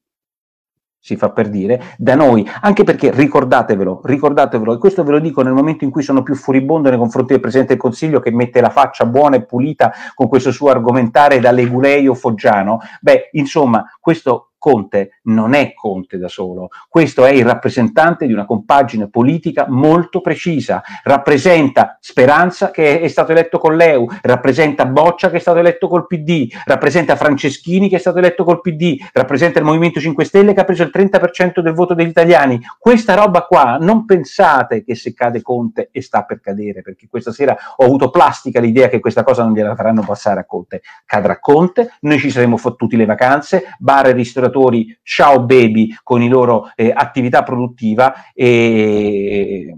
si 1.06 1.14
fa 1.14 1.30
per 1.30 1.48
dire, 1.48 1.94
da 1.96 2.16
noi, 2.16 2.44
anche 2.62 2.82
perché 2.82 3.12
ricordatevelo, 3.12 4.00
ricordatevelo, 4.02 4.74
e 4.74 4.78
questo 4.78 5.04
ve 5.04 5.12
lo 5.12 5.20
dico 5.20 5.40
nel 5.42 5.52
momento 5.52 5.84
in 5.84 5.90
cui 5.90 6.02
sono 6.02 6.24
più 6.24 6.34
furibondo 6.34 6.88
nei 6.88 6.98
confronti 6.98 7.30
del 7.30 7.40
Presidente 7.40 7.74
del 7.74 7.80
Consiglio 7.80 8.18
che 8.18 8.32
mette 8.32 8.60
la 8.60 8.70
faccia 8.70 9.06
buona 9.06 9.36
e 9.36 9.44
pulita 9.44 9.92
con 10.14 10.26
questo 10.26 10.50
suo 10.50 10.68
argomentare 10.70 11.38
da 11.38 11.52
Leguleio 11.52 12.12
Foggiano, 12.14 12.80
beh, 13.00 13.28
insomma, 13.34 13.84
questo 14.00 14.45
Conte 14.58 15.18
non 15.24 15.54
è 15.54 15.74
Conte 15.74 16.18
da 16.18 16.28
solo, 16.28 16.68
questo 16.88 17.24
è 17.24 17.30
il 17.30 17.44
rappresentante 17.44 18.26
di 18.26 18.32
una 18.32 18.46
compagine 18.46 19.08
politica 19.08 19.66
molto 19.68 20.20
precisa, 20.20 20.82
rappresenta 21.04 21.98
Speranza 22.00 22.70
che 22.70 23.00
è 23.00 23.08
stato 23.08 23.32
eletto 23.32 23.58
con 23.58 23.76
l'EU, 23.76 24.08
rappresenta 24.22 24.86
Boccia 24.86 25.30
che 25.30 25.36
è 25.36 25.40
stato 25.40 25.58
eletto 25.58 25.88
col 25.88 26.06
PD, 26.06 26.48
rappresenta 26.64 27.16
Franceschini 27.16 27.88
che 27.88 27.96
è 27.96 28.00
stato 28.00 28.18
eletto 28.18 28.44
col 28.44 28.60
PD, 28.60 28.96
rappresenta 29.12 29.58
il 29.58 29.64
Movimento 29.64 30.00
5 30.00 30.24
Stelle 30.24 30.52
che 30.52 30.60
ha 30.60 30.64
preso 30.64 30.82
il 30.82 30.90
30% 30.92 31.60
del 31.60 31.74
voto 31.74 31.94
degli 31.94 32.08
italiani. 32.08 32.60
Questa 32.78 33.14
roba 33.14 33.42
qua 33.42 33.76
non 33.80 34.04
pensate 34.04 34.82
che 34.82 34.94
se 34.94 35.12
cade 35.14 35.42
Conte 35.42 35.90
e 35.92 36.02
sta 36.02 36.24
per 36.24 36.40
cadere, 36.40 36.82
perché 36.82 37.06
questa 37.08 37.32
sera 37.32 37.56
ho 37.76 37.84
avuto 37.84 38.10
plastica 38.10 38.60
l'idea 38.60 38.88
che 38.88 39.00
questa 39.00 39.22
cosa 39.22 39.44
non 39.44 39.52
gliela 39.52 39.74
faranno 39.74 40.02
passare 40.02 40.40
a 40.40 40.44
Conte. 40.44 40.82
Cadrà 41.04 41.38
Conte, 41.38 41.94
noi 42.00 42.18
ci 42.18 42.30
saremo 42.30 42.56
fottuti 42.56 42.96
le 42.96 43.04
vacanze, 43.04 43.74
bar 43.78 44.06
e 44.06 44.12
ristoratori 44.12 44.45
lavoratori 44.46 44.98
ciao 45.02 45.44
baby 45.44 45.94
con 46.02 46.22
i 46.22 46.28
loro 46.28 46.70
eh, 46.74 46.92
attività 46.94 47.42
produttiva 47.42 48.32
e, 48.32 49.76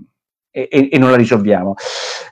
e, 0.68 0.88
e, 0.90 0.98
non 0.98 1.10
la 1.10 1.16
risolviamo. 1.16 1.74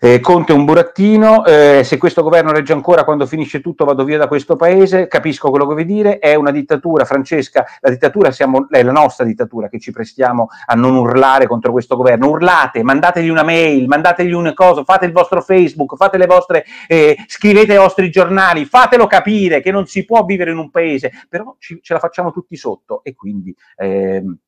Eh, 0.01 0.21
Conte 0.21 0.53
è 0.53 0.57
un 0.57 0.65
burattino, 0.65 1.45
eh, 1.45 1.83
se 1.85 1.99
questo 1.99 2.23
governo 2.23 2.53
regge 2.53 2.73
ancora 2.73 3.05
quando 3.05 3.27
finisce 3.27 3.61
tutto 3.61 3.85
vado 3.85 4.05
via 4.05 4.19
da 4.19 4.27
questo 4.27 4.57
paese, 4.57 5.07
capisco 5.07 5.51
quello 5.51 5.67
che 5.67 5.75
vuoi 5.75 5.85
dire, 5.85 6.19
è 6.19 6.35
una 6.35 6.51
dittatura, 6.51 7.05
Francesca, 7.05 7.65
la 7.81 7.91
dittatura 7.91 8.31
siamo, 8.31 8.67
è 8.71 8.83
la 8.83 8.93
nostra 8.93 9.25
dittatura 9.25 9.69
che 9.69 9.79
ci 9.79 9.93
prestiamo 9.93 10.49
a 10.67 10.75
non 10.75 10.97
urlare 10.97 11.47
contro 11.47 11.73
questo 11.73 11.97
governo, 11.97 12.29
urlate, 12.29 12.83
mandategli 12.83 13.29
una 13.29 13.45
mail, 13.45 13.87
mandategli 13.87 14.33
una 14.33 14.55
cosa, 14.55 14.85
fate 14.85 15.07
il 15.07 15.13
vostro 15.13 15.41
Facebook, 15.41 15.97
fate 15.97 16.19
le 16.19 16.27
vostre, 16.27 16.65
eh, 16.89 17.17
scrivete 17.27 17.73
ai 17.73 17.79
vostri 17.79 18.11
giornali, 18.11 18.65
fatelo 18.65 19.07
capire 19.07 19.61
che 19.61 19.71
non 19.71 19.87
si 19.87 20.05
può 20.05 20.25
vivere 20.25 20.51
in 20.51 20.59
un 20.59 20.71
paese, 20.71 21.13
però 21.29 21.55
ci, 21.59 21.79
ce 21.83 21.93
la 21.93 22.01
facciamo 22.01 22.33
tutti 22.33 22.57
sotto 22.57 23.03
e 23.05 23.15
quindi... 23.15 23.55
Ehm, 23.77 24.39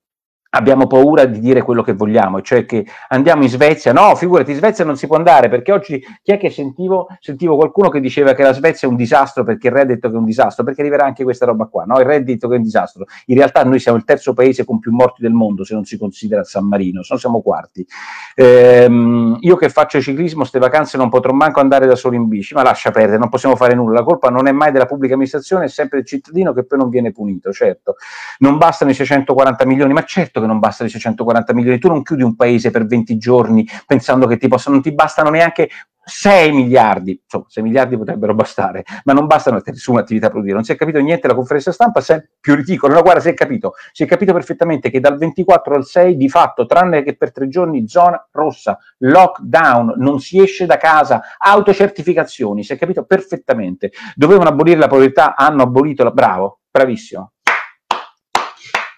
abbiamo 0.50 0.86
paura 0.86 1.26
di 1.26 1.40
dire 1.40 1.62
quello 1.62 1.82
che 1.82 1.92
vogliamo, 1.92 2.40
cioè 2.40 2.64
che 2.64 2.86
andiamo 3.08 3.42
in 3.42 3.48
Svezia, 3.48 3.92
no, 3.92 4.14
figurati, 4.14 4.52
in 4.52 4.56
Svezia 4.56 4.84
non 4.84 4.96
si 4.96 5.06
può 5.06 5.16
andare, 5.16 5.48
perché 5.48 5.72
oggi 5.72 6.02
chi 6.22 6.32
è 6.32 6.38
che 6.38 6.50
sentivo, 6.50 7.08
sentivo 7.20 7.56
qualcuno 7.56 7.90
che 7.90 8.00
diceva 8.00 8.32
che 8.32 8.42
la 8.42 8.52
Svezia 8.52 8.88
è 8.88 8.90
un 8.90 8.96
disastro 8.96 9.44
perché 9.44 9.66
il 9.68 9.74
re 9.74 9.82
ha 9.82 9.84
detto 9.84 10.08
che 10.08 10.14
è 10.14 10.18
un 10.18 10.24
disastro, 10.24 10.64
perché 10.64 10.80
arriverà 10.80 11.04
anche 11.04 11.22
questa 11.22 11.44
roba 11.44 11.66
qua, 11.66 11.84
no, 11.84 11.98
il 11.98 12.06
re 12.06 12.16
ha 12.16 12.20
detto 12.20 12.48
che 12.48 12.54
è 12.54 12.56
un 12.56 12.62
disastro, 12.62 13.04
in 13.26 13.36
realtà 13.36 13.62
noi 13.64 13.78
siamo 13.78 13.98
il 13.98 14.04
terzo 14.04 14.32
paese 14.32 14.64
con 14.64 14.78
più 14.78 14.92
morti 14.92 15.20
del 15.22 15.32
mondo 15.32 15.64
se 15.64 15.74
non 15.74 15.84
si 15.84 15.98
considera 15.98 16.44
San 16.44 16.66
Marino, 16.66 17.02
se 17.02 17.12
no 17.12 17.20
siamo 17.20 17.42
quarti. 17.42 17.86
Ehm, 18.34 19.36
io 19.40 19.56
che 19.56 19.68
faccio 19.68 20.00
ciclismo, 20.00 20.40
queste 20.40 20.58
vacanze 20.58 20.96
non 20.96 21.10
potrò 21.10 21.32
manco 21.32 21.60
andare 21.60 21.86
da 21.86 21.94
solo 21.94 22.16
in 22.16 22.26
bici, 22.26 22.54
ma 22.54 22.62
lascia 22.62 22.90
perdere, 22.90 23.18
non 23.18 23.28
possiamo 23.28 23.54
fare 23.54 23.74
nulla, 23.74 23.98
la 23.98 24.04
colpa 24.04 24.30
non 24.30 24.46
è 24.46 24.52
mai 24.52 24.72
della 24.72 24.86
pubblica 24.86 25.12
amministrazione, 25.12 25.66
è 25.66 25.68
sempre 25.68 25.98
del 25.98 26.06
cittadino 26.06 26.54
che 26.54 26.64
poi 26.64 26.78
non 26.78 26.88
viene 26.88 27.12
punito, 27.12 27.52
certo, 27.52 27.96
non 28.38 28.56
bastano 28.56 28.90
i 28.90 28.94
640 28.94 29.66
milioni, 29.66 29.92
ma 29.92 30.02
certo 30.04 30.37
certo 30.38 30.40
che 30.40 30.46
non 30.46 30.58
bastano 30.58 30.88
i 30.88 30.92
640 30.92 31.54
milioni, 31.54 31.78
tu 31.78 31.88
non 31.88 32.02
chiudi 32.02 32.22
un 32.22 32.36
paese 32.36 32.70
per 32.70 32.86
20 32.86 33.18
giorni 33.18 33.66
pensando 33.86 34.26
che 34.26 34.36
ti 34.36 34.48
possano, 34.48 34.74
non 34.74 34.82
ti 34.82 34.92
bastano 34.92 35.30
neanche 35.30 35.68
6 36.08 36.52
miliardi, 36.52 37.20
insomma 37.22 37.44
6 37.48 37.62
miliardi 37.62 37.98
potrebbero 37.98 38.34
bastare, 38.34 38.82
ma 39.04 39.12
non 39.12 39.26
bastano 39.26 39.60
su 39.72 39.92
un'attività 39.92 40.28
produttiva, 40.28 40.56
non 40.56 40.64
si 40.64 40.72
è 40.72 40.76
capito 40.76 40.98
niente 41.00 41.28
la 41.28 41.34
conferenza 41.34 41.70
stampa, 41.70 42.00
è 42.00 42.24
più 42.40 42.54
ridicolo, 42.54 42.94
no 42.94 43.02
guarda 43.02 43.20
si 43.20 43.28
è 43.28 43.34
capito, 43.34 43.74
si 43.92 44.04
è 44.04 44.06
capito 44.06 44.32
perfettamente 44.32 44.88
che 44.88 45.00
dal 45.00 45.18
24 45.18 45.74
al 45.74 45.84
6 45.84 46.16
di 46.16 46.30
fatto, 46.30 46.64
tranne 46.64 47.02
che 47.02 47.14
per 47.14 47.30
tre 47.30 47.48
giorni, 47.48 47.86
zona 47.88 48.26
rossa, 48.32 48.78
lockdown, 48.98 49.94
non 49.98 50.18
si 50.18 50.40
esce 50.40 50.64
da 50.64 50.78
casa, 50.78 51.20
autocertificazioni, 51.36 52.64
si 52.64 52.72
è 52.72 52.78
capito 52.78 53.04
perfettamente, 53.04 53.90
dovevano 54.14 54.48
abolire 54.48 54.78
la 54.78 54.88
povertà, 54.88 55.36
hanno 55.36 55.64
abolito 55.64 56.04
la, 56.04 56.10
bravo, 56.10 56.60
bravissimo, 56.70 57.32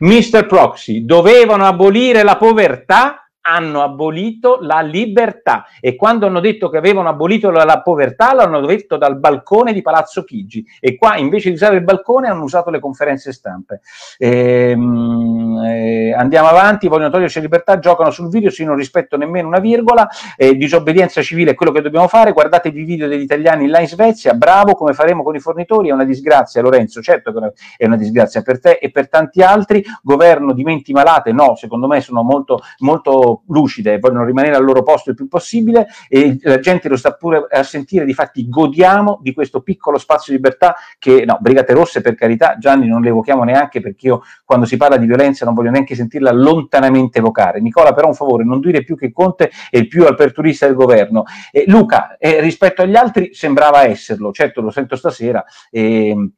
Mr. 0.01 0.47
Proxy, 0.47 1.05
dovevano 1.05 1.67
abolire 1.67 2.23
la 2.23 2.37
povertà 2.37 3.30
hanno 3.43 3.83
abolito 3.83 4.59
la 4.61 4.81
libertà. 4.81 5.65
E 5.81 5.97
quando 5.97 6.27
hanno 6.27 6.41
detto 6.41 6.69
che 6.69 6.77
avevano 6.77 7.09
abolito 7.09 7.51
la, 7.51 7.65
la, 7.65 7.81
povertà 7.83 8.35
l'hanno 8.35 8.61
detto 8.65 8.97
dal 8.97 9.19
balcone 9.19 9.73
di 9.73 9.83
Palazzo 9.83 10.25
Chigi. 10.25 10.65
E 10.81 10.97
qua 10.97 11.17
invece 11.17 11.49
di 11.49 11.55
usare 11.55 11.77
il 11.77 11.83
balcone 11.83 12.29
hanno 12.29 12.45
usato 12.45 12.71
le 12.71 12.81
conferenze 12.81 13.33
stampe. 13.33 13.81
Ehm, 14.19 15.61
eh, 15.65 16.13
andiamo 16.13 16.49
avanti, 16.49 16.89
vogliono 16.89 17.11
toglierci 17.11 17.41
libertà, 17.41 17.79
giocano 17.79 18.11
sul 18.11 18.29
video, 18.29 18.51
se 18.51 18.65
non 18.65 18.77
rispetto 18.77 19.17
nemmeno 19.17 19.49
una 19.49 19.59
virgola, 19.59 20.09
eh, 20.37 20.55
disobbedienza 20.55 21.23
civile 21.23 21.53
è 21.53 21.55
quello 21.55 21.73
che 21.73 21.81
dobbiamo 21.81 22.09
fare, 22.09 22.33
guardatevi 22.33 22.81
i 22.81 22.85
video 22.85 23.09
degli 23.09 23.23
italiani 23.23 23.67
là 23.67 23.81
in 23.81 23.89
Svezia, 23.89 24.35
bravo, 24.35 24.75
come 24.75 24.93
faremo 24.93 25.23
con 25.23 25.35
i 25.35 25.41
fornitori, 25.41 25.89
è 25.89 25.93
una 25.93 26.05
disgrazia 26.05 26.63
Lorenzo, 26.63 27.01
certo 27.01 27.33
che 27.33 27.53
è 27.77 27.87
una 27.87 27.97
disgrazia 27.97 28.43
per 28.43 28.61
te 28.61 28.79
e 28.81 28.91
per 28.91 29.09
tanti 29.09 29.43
altri, 29.43 29.85
governo 30.03 30.53
di 30.53 30.63
menti 30.63 30.93
malate, 30.93 31.33
no, 31.33 31.55
secondo 31.57 31.87
me 31.87 32.01
sono 32.01 32.23
molto, 32.23 32.61
molto 32.79 33.30
lucide, 33.49 33.99
vogliono 33.99 34.25
rimanere 34.25 34.57
al 34.57 34.65
loro 34.65 34.83
posto 34.83 35.11
il 35.11 35.17
più 35.17 35.29
possibile 35.29 35.87
e 36.09 36.39
la 36.43 36.59
gente 36.59 36.89
lo 36.89 36.97
sta 36.97 37.13
pure 37.13 37.47
a 37.51 37.63
sentire, 37.63 38.05
difatti 38.05 38.49
godiamo 38.49 39.19
di 39.23 39.33
questo 39.33 39.61
piccolo 39.61 39.99
spazio 39.99 40.33
di 40.33 40.39
libertà 40.39 40.75
che, 40.99 41.25
no, 41.25 41.39
Brigate 41.41 41.73
Rosse 41.73 42.01
per 42.01 42.15
carità, 42.15 42.57
Gianni 42.59 42.87
non 42.87 43.03
le 43.03 43.09
evochiamo 43.09 43.45
neanche 43.45 43.81
perché 43.81 44.07
io 44.07 44.23
quando 44.45 44.67
si 44.67 44.77
parla 44.77 44.97
di 44.97 45.07
violenza 45.07 45.45
non 45.45 45.55
voglio 45.55 45.71
neanche 45.71 45.95
sentirla 45.95 46.33
lontanamente 46.33 47.19
evocare. 47.19 47.61
Nicola 47.61 47.93
però 47.93 48.09
un 48.09 48.15
favore, 48.15 48.45
non 48.45 48.61
dire 48.61 48.83
più 48.83 48.97
che 48.97 49.13
Conte 49.13 49.51
è 49.71 49.79
il 49.79 49.89
più 49.89 50.05
aperturista 50.07 50.67
del 50.67 50.75
governo. 50.75 51.25
Eh, 51.51 51.65
Luca, 51.67 52.17
eh, 52.19 52.41
rispetto 52.41 52.83
agli 52.83 52.97
altri 52.97 53.35
sembrava 53.35 53.85
esserlo, 53.85 54.33
certo 54.33 54.61
lo 54.61 54.71
sento 54.71 54.97
stasera. 54.97 55.45
Eh, 55.71 56.31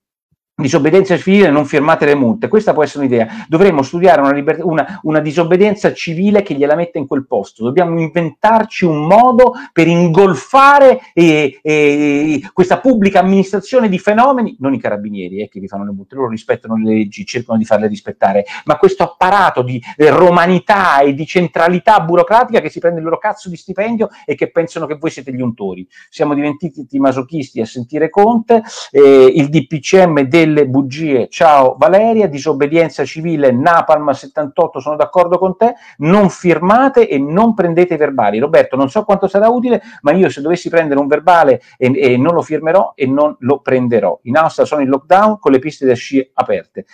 disobbedienza 0.54 1.16
civile 1.16 1.50
non 1.50 1.64
firmate 1.64 2.04
le 2.04 2.14
multe. 2.14 2.49
Questa 2.49 2.75
può 2.75 2.82
essere 2.82 3.06
un'idea. 3.06 3.47
Dovremmo 3.49 3.82
studiare 3.82 4.21
una, 4.21 4.32
liber- 4.32 4.62
una, 4.62 5.00
una, 5.04 5.21
disobbedienza 5.21 5.94
civile 5.94 6.42
che 6.42 6.54
gliela 6.54 6.75
metta 6.75 6.99
in 6.99 7.06
quel 7.06 7.26
posto. 7.26 7.64
Dobbiamo 7.64 7.99
inventarci 7.99 8.85
un 8.85 9.06
modo 9.06 9.54
per 9.73 9.87
ingolfare 9.87 11.00
eh, 11.14 11.59
eh, 11.62 12.42
questa 12.52 12.80
pubblica 12.80 13.21
amministrazione 13.21 13.88
di 13.88 13.99
fenomeni, 13.99 14.56
non 14.61 14.75
i 14.75 14.80
carabinieri 14.80 15.40
eh, 15.40 15.49
che 15.49 15.59
vi 15.59 15.68
fanno 15.68 15.85
le 15.85 15.92
multe, 15.92 16.16
loro 16.16 16.28
rispettano 16.28 16.76
le 16.76 16.92
leggi, 16.92 17.25
cercano 17.25 17.56
di 17.56 17.64
farle 17.64 17.87
rispettare, 17.87 18.44
ma 18.64 18.76
questo 18.76 19.04
apparato 19.04 19.62
di 19.62 19.82
eh, 19.97 20.11
romanità 20.11 21.00
e 21.00 21.14
di 21.14 21.25
centralità 21.25 22.00
burocratica 22.00 22.61
che 22.61 22.68
si 22.68 22.78
prende 22.78 22.99
il 22.99 23.04
loro 23.04 23.18
cazzo 23.18 23.49
di 23.49 23.56
stipendio 23.56 24.11
e 24.26 24.35
che 24.35 24.50
pensano 24.50 24.87
che 24.87 24.97
voi 24.97 25.11
siete 25.11 25.32
gli 25.32 25.40
untori. 25.40 25.87
Siamo 26.11 26.35
diventati 26.35 26.99
masochisti 26.99 27.61
a 27.61 27.66
sentire 27.66 28.11
Conte, 28.11 28.62
eh, 28.90 29.32
il 29.35 29.49
DPCM 29.49 30.21
del 30.23 30.41
delle 30.42 30.66
bugie. 30.66 31.28
Ciao 31.28 31.76
Valeria, 31.78 32.26
disobbedienza 32.26 33.04
civile, 33.04 33.52
Napalm 33.52 34.11
78, 34.11 34.80
sono 34.80 34.96
d'accordo 34.96 35.38
con 35.38 35.56
te, 35.56 35.75
non 35.99 36.30
firmate 36.30 37.08
e 37.08 37.18
non 37.18 37.54
prendete 37.54 37.96
verbali. 37.96 38.40
Roberto, 38.40 38.75
non 38.75 38.90
so 38.90 39.04
quanto 39.04 39.28
sarà 39.28 39.49
utile, 39.49 39.80
ma 40.02 40.11
io 40.12 40.28
se 40.28 40.40
dovessi 40.40 40.68
prendere 40.68 40.99
un 40.99 41.06
verbale 41.06 41.61
e, 41.78 41.92
e 41.96 42.16
non 42.16 42.34
lo 42.34 42.42
firmerò 42.42 42.92
e 42.96 43.06
non 43.06 43.37
lo 43.40 43.61
prenderò. 43.61 44.18
In 44.22 44.37
Austria 44.37 44.66
sono 44.66 44.82
in 44.82 44.88
lockdown 44.88 45.38
con 45.38 45.52
le 45.52 45.61
piste 45.61 45.87
da 45.87 45.94
sci 45.94 46.30
aperte. 46.34 46.87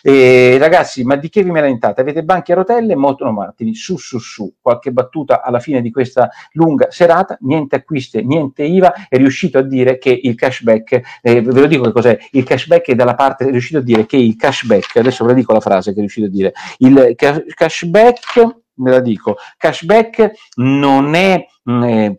E, 0.00 0.56
ragazzi, 0.58 1.02
ma 1.02 1.16
di 1.16 1.28
che 1.28 1.42
vi 1.42 1.50
lamentate? 1.50 2.00
Avete 2.00 2.22
banchi 2.22 2.52
a 2.52 2.54
rotelle, 2.54 2.94
motonomattini, 2.94 3.74
su 3.74 3.96
su 3.96 4.18
su, 4.20 4.54
qualche 4.60 4.92
battuta 4.92 5.42
alla 5.42 5.58
fine 5.58 5.82
di 5.82 5.90
questa 5.90 6.30
lunga 6.52 6.86
serata, 6.90 7.36
niente 7.40 7.76
acquiste, 7.76 8.22
niente 8.22 8.62
IVA, 8.62 9.08
è 9.08 9.16
riuscito 9.16 9.58
a 9.58 9.62
dire 9.62 9.98
che 9.98 10.16
il 10.22 10.36
cashback, 10.36 11.20
eh, 11.20 11.40
ve 11.40 11.60
lo 11.60 11.66
dico 11.66 11.82
che 11.82 11.92
cos'è, 11.92 12.18
il 12.32 12.44
cashback 12.44 12.91
è 12.92 12.94
dalla 12.94 13.14
parte, 13.14 13.46
è 13.46 13.50
riuscito 13.50 13.78
a 13.78 13.82
dire 13.82 14.06
che 14.06 14.16
il 14.16 14.36
cashback, 14.36 14.96
adesso 14.96 15.24
ve 15.24 15.32
la 15.32 15.36
dico 15.36 15.52
la 15.52 15.60
frase 15.60 15.90
che 15.90 15.96
è 15.96 16.00
riuscito 16.00 16.26
a 16.26 16.30
dire, 16.30 16.52
il 16.78 17.14
cashback, 17.16 18.56
me 18.74 18.90
la 18.90 19.00
dico, 19.00 19.36
cashback 19.56 20.32
non 20.56 21.14
è... 21.14 21.44
Mh, 21.64 21.82
eh, 21.84 22.16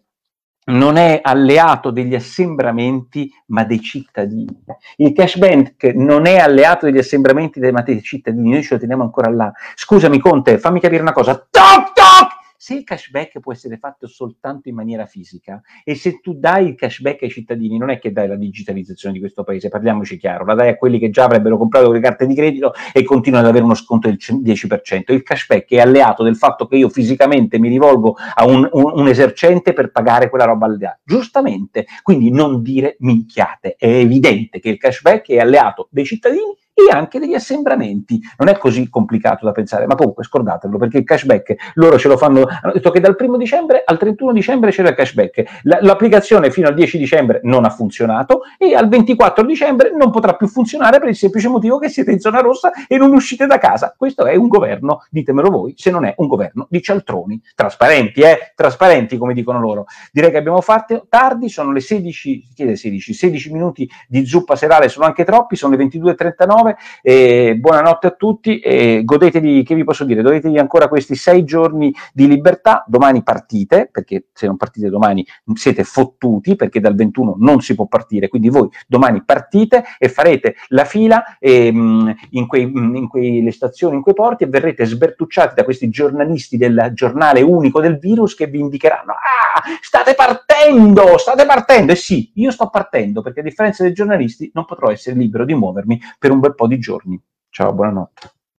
non 0.65 0.95
è 0.95 1.19
alleato 1.21 1.91
degli 1.91 2.15
assembramenti 2.15 3.29
ma 3.47 3.63
dei 3.63 3.81
cittadini. 3.81 4.63
Il 4.97 5.13
cashback 5.13 5.93
non 5.95 6.25
è 6.25 6.37
alleato 6.37 6.85
degli 6.85 6.99
assembramenti 6.99 7.59
ma 7.71 7.81
dei 7.81 8.01
cittadini, 8.01 8.51
noi 8.51 8.63
ce 8.63 8.75
lo 8.75 8.79
teniamo 8.79 9.03
ancora 9.03 9.29
là. 9.29 9.51
Scusami 9.75 10.19
Conte, 10.19 10.59
fammi 10.59 10.79
capire 10.79 11.01
una 11.01 11.11
cosa. 11.11 11.35
Toc 11.35 11.93
toc! 11.93 12.32
Se 12.63 12.75
il 12.75 12.85
cashback 12.85 13.41
può 13.41 13.51
essere 13.51 13.75
fatto 13.75 14.07
soltanto 14.07 14.69
in 14.69 14.75
maniera 14.75 15.05
fisica 15.05 15.61
e 15.83 15.95
se 15.95 16.21
tu 16.21 16.33
dai 16.33 16.67
il 16.69 16.75
cashback 16.75 17.23
ai 17.23 17.29
cittadini, 17.29 17.77
non 17.77 17.89
è 17.89 17.99
che 17.99 18.13
dai 18.13 18.25
la 18.25 18.37
digitalizzazione 18.37 19.13
di 19.13 19.19
questo 19.19 19.43
paese, 19.43 19.67
parliamoci 19.67 20.15
chiaro, 20.15 20.45
la 20.45 20.53
dai 20.53 20.69
a 20.69 20.77
quelli 20.77 20.97
che 20.97 21.09
già 21.09 21.25
avrebbero 21.25 21.57
comprato 21.57 21.91
le 21.91 21.99
carte 21.99 22.25
di 22.25 22.33
credito 22.33 22.71
e 22.93 23.03
continuano 23.03 23.43
ad 23.43 23.49
avere 23.49 23.65
uno 23.65 23.73
sconto 23.73 24.07
del 24.07 24.17
10%. 24.17 25.11
Il 25.11 25.23
cashback 25.23 25.71
è 25.71 25.79
alleato 25.81 26.23
del 26.23 26.37
fatto 26.37 26.65
che 26.65 26.77
io 26.77 26.87
fisicamente 26.87 27.59
mi 27.59 27.67
rivolgo 27.67 28.15
a 28.33 28.45
un, 28.45 28.65
un, 28.71 28.91
un 28.95 29.07
esercente 29.09 29.73
per 29.73 29.91
pagare 29.91 30.29
quella 30.29 30.45
roba 30.45 30.65
al 30.65 30.77
là. 30.79 30.97
Giustamente, 31.03 31.85
quindi 32.01 32.31
non 32.31 32.61
dire 32.61 32.95
minchiate. 32.99 33.75
È 33.77 33.87
evidente 33.87 34.61
che 34.61 34.69
il 34.69 34.77
cashback 34.77 35.27
è 35.27 35.39
alleato 35.39 35.89
dei 35.91 36.05
cittadini 36.05 36.55
e 36.73 36.91
anche 36.91 37.19
degli 37.19 37.33
assembramenti. 37.35 38.19
Non 38.37 38.47
è 38.47 38.57
così 38.57 38.89
complicato 38.89 39.45
da 39.45 39.51
pensare, 39.51 39.85
ma 39.85 39.95
comunque 39.95 40.23
scordatelo 40.23 40.77
perché 40.77 40.97
il 40.97 41.03
cashback 41.03 41.55
loro 41.75 41.97
ce 41.97 42.07
lo 42.07 42.17
fanno. 42.17 42.45
Hanno 42.61 42.73
detto 42.73 42.91
che 42.91 42.99
dal 42.99 43.15
1 43.17 43.37
dicembre 43.37 43.83
al 43.85 43.97
31 43.97 44.31
dicembre 44.33 44.71
c'era 44.71 44.89
il 44.89 44.95
cashback. 44.95 45.61
L- 45.63 45.77
l'applicazione 45.81 46.51
fino 46.51 46.67
al 46.67 46.73
10 46.73 46.97
dicembre 46.97 47.39
non 47.43 47.65
ha 47.65 47.69
funzionato 47.69 48.41
e 48.57 48.75
al 48.75 48.89
24 48.89 49.45
dicembre 49.45 49.91
non 49.95 50.11
potrà 50.11 50.35
più 50.35 50.47
funzionare 50.47 50.99
per 50.99 51.09
il 51.09 51.15
semplice 51.15 51.47
motivo 51.47 51.77
che 51.77 51.89
siete 51.89 52.11
in 52.11 52.19
zona 52.19 52.39
rossa 52.39 52.71
e 52.87 52.97
non 52.97 53.13
uscite 53.13 53.45
da 53.45 53.57
casa. 53.57 53.93
Questo 53.95 54.25
è 54.25 54.35
un 54.35 54.47
governo, 54.47 55.05
ditemelo 55.09 55.49
voi, 55.49 55.73
se 55.77 55.91
non 55.91 56.05
è 56.05 56.13
un 56.17 56.27
governo 56.27 56.67
di 56.69 56.81
cialtroni. 56.81 57.41
Trasparenti, 57.55 58.21
eh? 58.21 58.53
Trasparenti, 58.55 59.17
come 59.17 59.33
dicono 59.33 59.59
loro. 59.59 59.85
Direi 60.11 60.31
che 60.31 60.37
abbiamo 60.37 60.61
fatto 60.61 61.05
tardi, 61.07 61.49
sono 61.49 61.71
le 61.71 61.79
16, 61.79 62.49
chiede 62.55 62.75
16, 62.75 63.13
16 63.13 63.51
minuti 63.51 63.89
di 64.07 64.25
zuppa 64.25 64.55
serale, 64.55 64.89
sono 64.89 65.05
anche 65.05 65.23
troppi, 65.23 65.55
sono 65.55 65.75
le 65.75 65.85
22.39 65.85 66.62
e 67.01 67.55
buonanotte 67.59 68.07
a 68.07 68.11
tutti 68.11 68.59
e 68.59 69.01
godetevi, 69.03 69.63
che 69.63 69.75
vi 69.75 69.83
posso 69.83 70.03
dire, 70.03 70.21
godetevi 70.21 70.57
ancora 70.57 70.87
questi 70.87 71.15
sei 71.15 71.43
giorni 71.43 71.93
di 72.13 72.27
libertà, 72.27 72.83
domani 72.87 73.23
partite, 73.23 73.89
perché 73.91 74.25
se 74.33 74.47
non 74.47 74.57
partite 74.57 74.89
domani 74.89 75.25
siete 75.53 75.83
fottuti, 75.83 76.55
perché 76.55 76.79
dal 76.79 76.95
21 76.95 77.35
non 77.39 77.61
si 77.61 77.75
può 77.75 77.87
partire, 77.87 78.27
quindi 78.27 78.49
voi 78.49 78.69
domani 78.87 79.23
partite 79.23 79.83
e 79.97 80.09
farete 80.09 80.55
la 80.69 80.85
fila 80.85 81.37
ehm, 81.39 82.15
in, 82.31 82.47
quei, 82.47 82.63
in 82.63 83.07
quelle 83.07 83.51
stazioni, 83.51 83.95
in 83.95 84.01
quei 84.01 84.15
porti 84.15 84.43
e 84.43 84.47
verrete 84.47 84.85
sbertucciati 84.85 85.55
da 85.55 85.63
questi 85.63 85.89
giornalisti 85.89 86.57
del 86.57 86.91
giornale 86.93 87.41
unico 87.41 87.81
del 87.81 87.97
virus 87.97 88.35
che 88.35 88.47
vi 88.47 88.59
indicheranno, 88.59 89.11
ah, 89.11 89.61
state 89.81 90.13
partendo, 90.13 91.17
state 91.17 91.45
partendo, 91.45 91.91
e 91.91 91.95
sì, 91.95 92.31
io 92.35 92.51
sto 92.51 92.69
partendo, 92.69 93.21
perché 93.21 93.41
a 93.41 93.43
differenza 93.43 93.83
dei 93.83 93.93
giornalisti 93.93 94.51
non 94.53 94.65
potrò 94.65 94.89
essere 94.91 95.15
libero 95.15 95.45
di 95.45 95.53
muovermi 95.53 95.99
per 96.17 96.31
un 96.31 96.39
po' 96.55 96.67
di 96.67 96.79
giorni. 96.79 97.21
Ciao, 97.49 97.73
buonanotte. 97.73 98.31